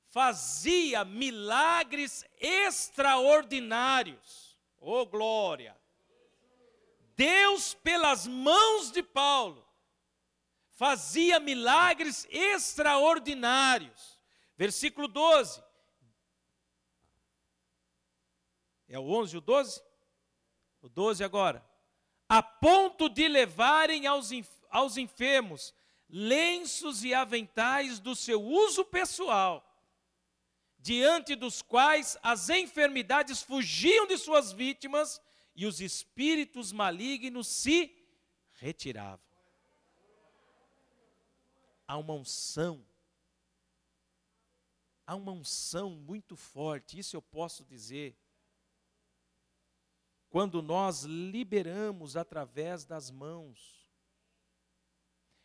fazia 0.09 1.05
milagres 1.05 2.25
extraordinários. 2.39 4.59
Oh 4.79 5.07
glória! 5.07 5.77
Deus, 7.17 7.75
pelas 7.75 8.27
mãos 8.27 8.91
de 8.91 9.03
Paulo, 9.03 9.67
fazia 10.73 11.41
milagres 11.41 12.27
extraordinários. 12.31 14.21
Versículo 14.57 15.09
12. 15.09 15.63
É 18.89 18.99
o 18.99 19.03
11 19.03 19.35
e 19.35 19.39
o 19.39 19.41
12? 19.41 19.83
O 20.83 20.89
12 20.89 21.25
agora. 21.25 21.65
A 22.29 22.43
ponto 22.43 23.09
de 23.09 23.27
levarem 23.29 24.07
aos, 24.07 24.31
aos 24.71 24.97
enfermos 24.97 25.75
lenços 26.09 27.03
e 27.03 27.13
aventais 27.13 27.99
do 27.99 28.15
seu 28.15 28.43
uso 28.43 28.85
pessoal, 28.85 29.66
diante 30.87 31.35
dos 31.35 31.63
quais 31.63 32.17
as 32.23 32.49
enfermidades 32.49 33.43
fugiam 33.43 34.07
de 34.07 34.17
suas 34.17 34.53
vítimas 34.53 35.21
e 35.55 35.67
os 35.67 35.81
espíritos 35.81 36.73
malignos 36.73 37.49
se 37.49 37.93
retiravam 38.55 39.27
há 41.87 41.97
uma 41.97 42.15
unção. 42.15 42.85
Há 45.07 45.15
uma 45.15 45.33
unção 45.33 45.91
muito 45.91 46.37
forte, 46.37 46.99
isso 46.99 47.17
eu 47.17 47.23
posso 47.23 47.65
dizer. 47.65 48.19
Quando 50.29 50.61
nós 50.61 51.03
liberamos 51.05 52.17
através 52.17 52.85
das 52.85 53.11
mãos. 53.11 53.89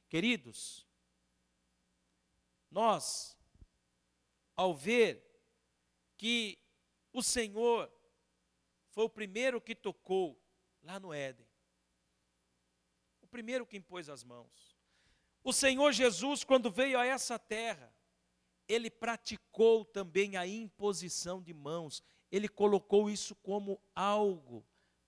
Queridos, 0.09 0.85
nós, 2.69 3.37
ao 4.55 4.75
ver 4.75 5.30
que 6.21 6.59
o 7.11 7.23
Senhor 7.23 7.91
foi 8.91 9.05
o 9.05 9.09
primeiro 9.09 9.59
que 9.59 9.73
tocou 9.73 10.39
lá 10.83 10.99
no 10.99 11.11
Éden, 11.11 11.47
o 13.23 13.25
primeiro 13.25 13.65
que 13.65 13.75
impôs 13.75 14.07
as 14.07 14.23
mãos. 14.23 14.77
O 15.43 15.51
Senhor 15.51 15.91
Jesus, 15.91 16.43
quando 16.43 16.69
veio 16.69 16.99
a 16.99 17.07
essa 17.07 17.39
terra, 17.39 17.91
ele 18.67 18.91
praticou 18.91 19.83
também 19.83 20.37
a 20.37 20.45
imposição 20.45 21.41
de 21.41 21.55
mãos, 21.55 22.03
ele 22.31 22.47
colocou 22.47 23.09
isso 23.09 23.33
como 23.37 23.81
algo 23.95 24.63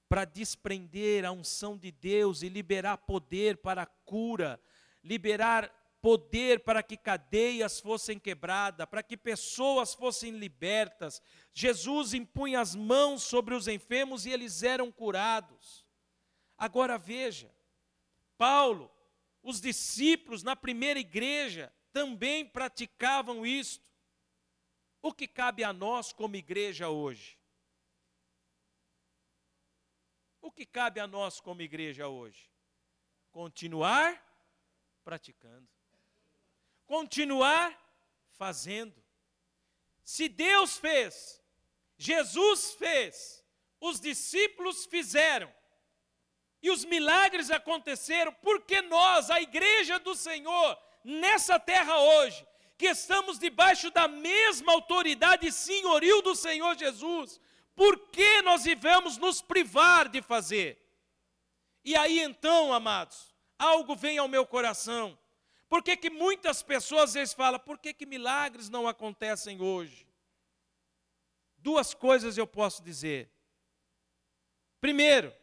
para 0.10 0.26
desprender 0.26 1.26
a 1.26 1.32
unção 1.32 1.78
de 1.78 1.92
Deus 1.92 2.42
e 2.42 2.50
liberar 2.50 2.98
poder 2.98 3.58
para 3.58 3.84
a 3.84 3.86
cura, 4.04 4.60
liberar 5.04 5.72
poder 6.04 6.66
para 6.66 6.84
que 6.84 6.98
cadeias 6.98 7.80
fossem 7.80 8.20
quebradas, 8.20 8.86
para 8.88 9.02
que 9.02 9.16
pessoas 9.16 9.94
fossem 9.94 10.32
libertas. 10.32 11.22
Jesus 11.54 12.14
impunha 12.14 12.60
as 12.60 12.76
mãos 12.76 13.24
sobre 13.24 13.56
os 13.56 13.70
enfermos 13.70 14.26
e 14.26 14.30
eles 14.30 14.64
eram 14.64 14.92
curados. 14.92 15.88
Agora 16.58 16.98
veja, 16.98 17.50
Paulo, 18.38 18.92
os 19.42 19.62
discípulos 19.62 20.44
na 20.44 20.58
primeira 20.58 21.00
igreja 21.00 21.74
também 21.94 22.46
praticavam 22.46 23.46
isto. 23.46 23.90
O 25.02 25.14
que 25.14 25.26
cabe 25.26 25.64
a 25.64 25.72
nós 25.72 26.12
como 26.12 26.36
igreja 26.36 26.90
hoje? 26.90 27.40
O 30.42 30.52
que 30.52 30.66
cabe 30.66 31.00
a 31.00 31.08
nós 31.08 31.40
como 31.40 31.62
igreja 31.62 32.10
hoje? 32.10 32.52
Continuar 33.32 34.22
praticando. 35.02 35.73
Continuar 36.94 37.76
fazendo. 38.38 38.94
Se 40.04 40.30
Deus 40.30 40.78
fez, 40.78 41.42
Jesus 41.98 42.76
fez, 42.76 43.44
os 43.82 44.00
discípulos 44.00 44.86
fizeram, 44.86 45.52
e 46.62 46.70
os 46.70 46.86
milagres 46.86 47.50
aconteceram 47.50 48.32
porque 48.44 48.80
nós, 48.84 49.32
a 49.32 49.42
igreja 49.42 49.98
do 49.98 50.14
Senhor, 50.14 50.78
nessa 51.04 51.60
terra 51.60 52.00
hoje, 52.00 52.46
que 52.78 52.86
estamos 52.86 53.40
debaixo 53.40 53.90
da 53.90 54.08
mesma 54.08 54.74
autoridade 54.74 55.52
senhoril 55.52 56.22
do 56.22 56.36
Senhor 56.36 56.78
Jesus, 56.78 57.42
por 57.76 57.98
que 58.10 58.44
nós 58.44 58.66
devemos 58.66 59.18
nos 59.18 59.42
privar 59.42 60.10
de 60.10 60.22
fazer? 60.22 60.80
E 61.84 61.96
aí 61.96 62.20
então, 62.20 62.72
amados, 62.72 63.34
algo 63.58 63.96
vem 63.96 64.20
ao 64.20 64.28
meu 64.28 64.46
coração. 64.46 65.18
Por 65.74 65.82
que, 65.82 65.98
que 65.98 66.12
muitas 66.12 66.62
pessoas 66.62 67.06
às 67.06 67.14
vezes 67.16 67.34
falam, 67.34 67.60
por 67.60 67.80
que, 67.80 67.96
que 67.96 68.06
milagres 68.06 68.70
não 68.70 68.88
acontecem 68.88 69.60
hoje? 69.60 70.08
Duas 71.58 71.96
coisas 71.96 72.38
eu 72.38 72.46
posso 72.46 72.84
dizer. 72.84 73.32
Primeiro, 74.80 75.34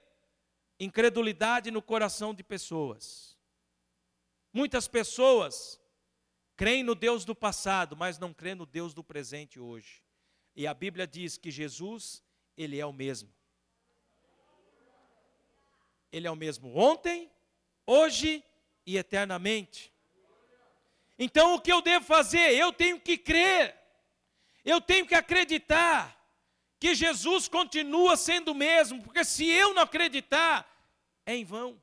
incredulidade 0.78 1.72
no 1.72 1.83
coração 1.83 2.33
de 2.33 2.45
pessoas. 2.45 3.37
Muitas 4.53 4.87
pessoas 4.87 5.81
creem 6.55 6.85
no 6.85 6.95
Deus 6.95 7.24
do 7.24 7.35
passado, 7.35 7.97
mas 7.97 8.16
não 8.16 8.33
creem 8.33 8.55
no 8.55 8.66
Deus 8.66 8.95
do 8.95 9.03
presente 9.03 9.59
hoje. 9.59 10.01
E 10.55 10.64
a 10.64 10.72
Bíblia 10.72 11.09
diz 11.09 11.37
que 11.37 11.51
Jesus, 11.51 12.22
ele 12.57 12.78
é 12.78 12.87
o 12.87 12.93
mesmo. 12.93 13.35
Ele 16.12 16.28
é 16.28 16.31
o 16.31 16.37
mesmo 16.37 16.78
ontem, 16.78 17.28
hoje 17.85 18.45
e 18.87 18.97
eternamente. 18.97 19.93
Então 21.23 21.55
o 21.55 21.61
que 21.61 21.71
eu 21.71 21.83
devo 21.83 22.07
fazer? 22.07 22.55
Eu 22.55 22.73
tenho 22.73 22.99
que 22.99 23.18
crer. 23.18 23.79
Eu 24.64 24.81
tenho 24.81 25.07
que 25.07 25.14
acreditar 25.14 26.16
que 26.79 26.95
Jesus 26.95 27.47
continua 27.47 28.16
sendo 28.16 28.53
o 28.53 28.55
mesmo, 28.55 29.03
porque 29.03 29.23
se 29.23 29.47
eu 29.47 29.75
não 29.75 29.83
acreditar, 29.83 30.66
é 31.27 31.37
em 31.37 31.45
vão. 31.45 31.81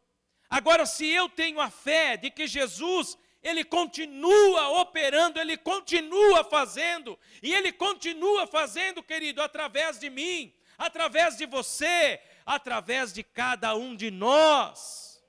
Agora, 0.50 0.88
se 0.88 1.08
eu 1.08 1.30
tenho 1.30 1.62
a 1.62 1.70
fé 1.70 2.18
de 2.18 2.32
que 2.32 2.48
Jesus, 2.48 3.16
ele 3.44 3.64
continua 3.64 4.70
operando, 4.82 5.40
ele 5.40 5.56
continua 5.56 6.44
fazendo, 6.44 7.18
e 7.44 7.54
ele 7.54 7.72
continua 7.72 8.48
fazendo, 8.48 9.04
querido, 9.04 9.40
através 9.40 10.00
de 10.00 10.10
mim, 10.10 10.52
através 10.80 11.38
de 11.38 11.46
você, 11.46 12.20
através 12.44 13.14
de 13.14 13.22
cada 13.22 13.76
um 13.76 13.96
de 13.96 14.10
nós. 14.10 15.24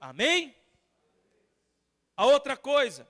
Amém? 0.00 0.56
A 2.16 2.26
outra 2.26 2.56
coisa, 2.56 3.08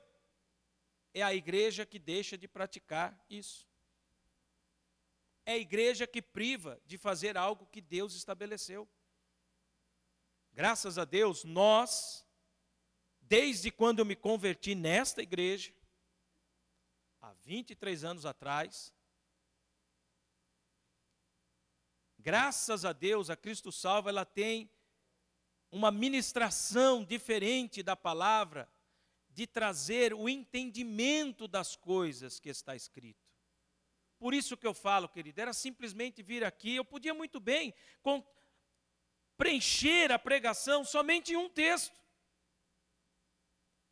é 1.14 1.22
a 1.22 1.34
igreja 1.34 1.84
que 1.84 1.98
deixa 1.98 2.38
de 2.38 2.48
praticar 2.48 3.24
isso. 3.28 3.68
É 5.44 5.52
a 5.52 5.58
igreja 5.58 6.06
que 6.06 6.22
priva 6.22 6.80
de 6.86 6.96
fazer 6.96 7.36
algo 7.36 7.66
que 7.66 7.80
Deus 7.80 8.14
estabeleceu. 8.14 8.88
Graças 10.52 10.98
a 10.98 11.04
Deus, 11.04 11.44
nós, 11.44 12.26
desde 13.20 13.70
quando 13.70 13.98
eu 13.98 14.04
me 14.04 14.14
converti 14.14 14.74
nesta 14.74 15.22
igreja, 15.22 15.74
há 17.20 17.32
23 17.32 18.04
anos 18.04 18.24
atrás, 18.24 18.94
graças 22.18 22.84
a 22.84 22.92
Deus, 22.92 23.30
a 23.30 23.36
Cristo 23.36 23.72
Salva, 23.72 24.10
ela 24.10 24.24
tem 24.24 24.70
uma 25.70 25.90
ministração 25.90 27.02
diferente 27.02 27.82
da 27.82 27.96
palavra, 27.96 28.70
de 29.34 29.46
trazer 29.46 30.12
o 30.12 30.28
entendimento 30.28 31.48
das 31.48 31.74
coisas 31.74 32.38
que 32.38 32.48
está 32.48 32.76
escrito. 32.76 33.32
Por 34.18 34.34
isso 34.34 34.56
que 34.56 34.66
eu 34.66 34.74
falo, 34.74 35.08
querido, 35.08 35.40
era 35.40 35.52
simplesmente 35.52 36.22
vir 36.22 36.44
aqui, 36.44 36.76
eu 36.76 36.84
podia 36.84 37.12
muito 37.12 37.40
bem 37.40 37.74
preencher 39.36 40.12
a 40.12 40.18
pregação 40.18 40.84
somente 40.84 41.32
em 41.32 41.36
um 41.36 41.48
texto. 41.48 42.00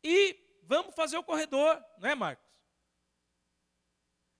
E 0.04 0.38
vamos 0.62 0.94
fazer 0.94 1.16
o 1.16 1.24
corredor, 1.24 1.84
não 1.98 2.08
é, 2.08 2.14
Marcos? 2.14 2.48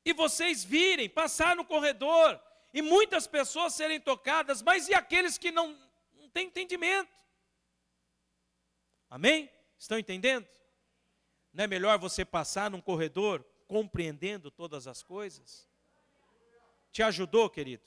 E 0.04 0.12
vocês 0.12 0.62
virem, 0.62 1.08
passar 1.08 1.56
no 1.56 1.64
corredor, 1.64 2.40
e 2.72 2.80
muitas 2.80 3.26
pessoas 3.26 3.74
serem 3.74 4.00
tocadas, 4.00 4.62
mas 4.62 4.88
e 4.88 4.94
aqueles 4.94 5.36
que 5.36 5.50
não, 5.50 5.76
não 6.12 6.28
têm 6.30 6.46
entendimento? 6.46 7.10
Amém? 9.08 9.50
Estão 9.76 9.98
entendendo? 9.98 10.48
Não 11.52 11.64
é 11.64 11.66
melhor 11.66 11.98
você 11.98 12.24
passar 12.24 12.70
num 12.70 12.80
corredor 12.80 13.44
compreendendo 13.66 14.50
todas 14.50 14.86
as 14.86 15.02
coisas? 15.02 15.68
Te 16.92 17.02
ajudou, 17.02 17.48
querido? 17.48 17.82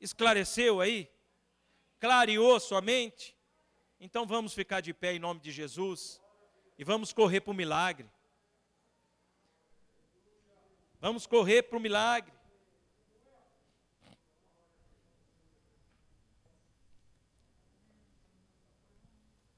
Esclareceu 0.00 0.80
aí? 0.80 1.10
Clareou 1.98 2.58
sua 2.60 2.80
mente? 2.80 3.36
Então 3.98 4.26
vamos 4.26 4.52
ficar 4.52 4.80
de 4.80 4.92
pé 4.92 5.14
em 5.14 5.18
nome 5.18 5.40
de 5.40 5.50
Jesus 5.50 6.20
e 6.78 6.84
vamos 6.84 7.12
correr 7.12 7.40
para 7.40 7.50
o 7.50 7.54
milagre. 7.54 8.10
Vamos 11.00 11.26
correr 11.26 11.62
para 11.62 11.78
o 11.78 11.80
milagre. 11.80 12.35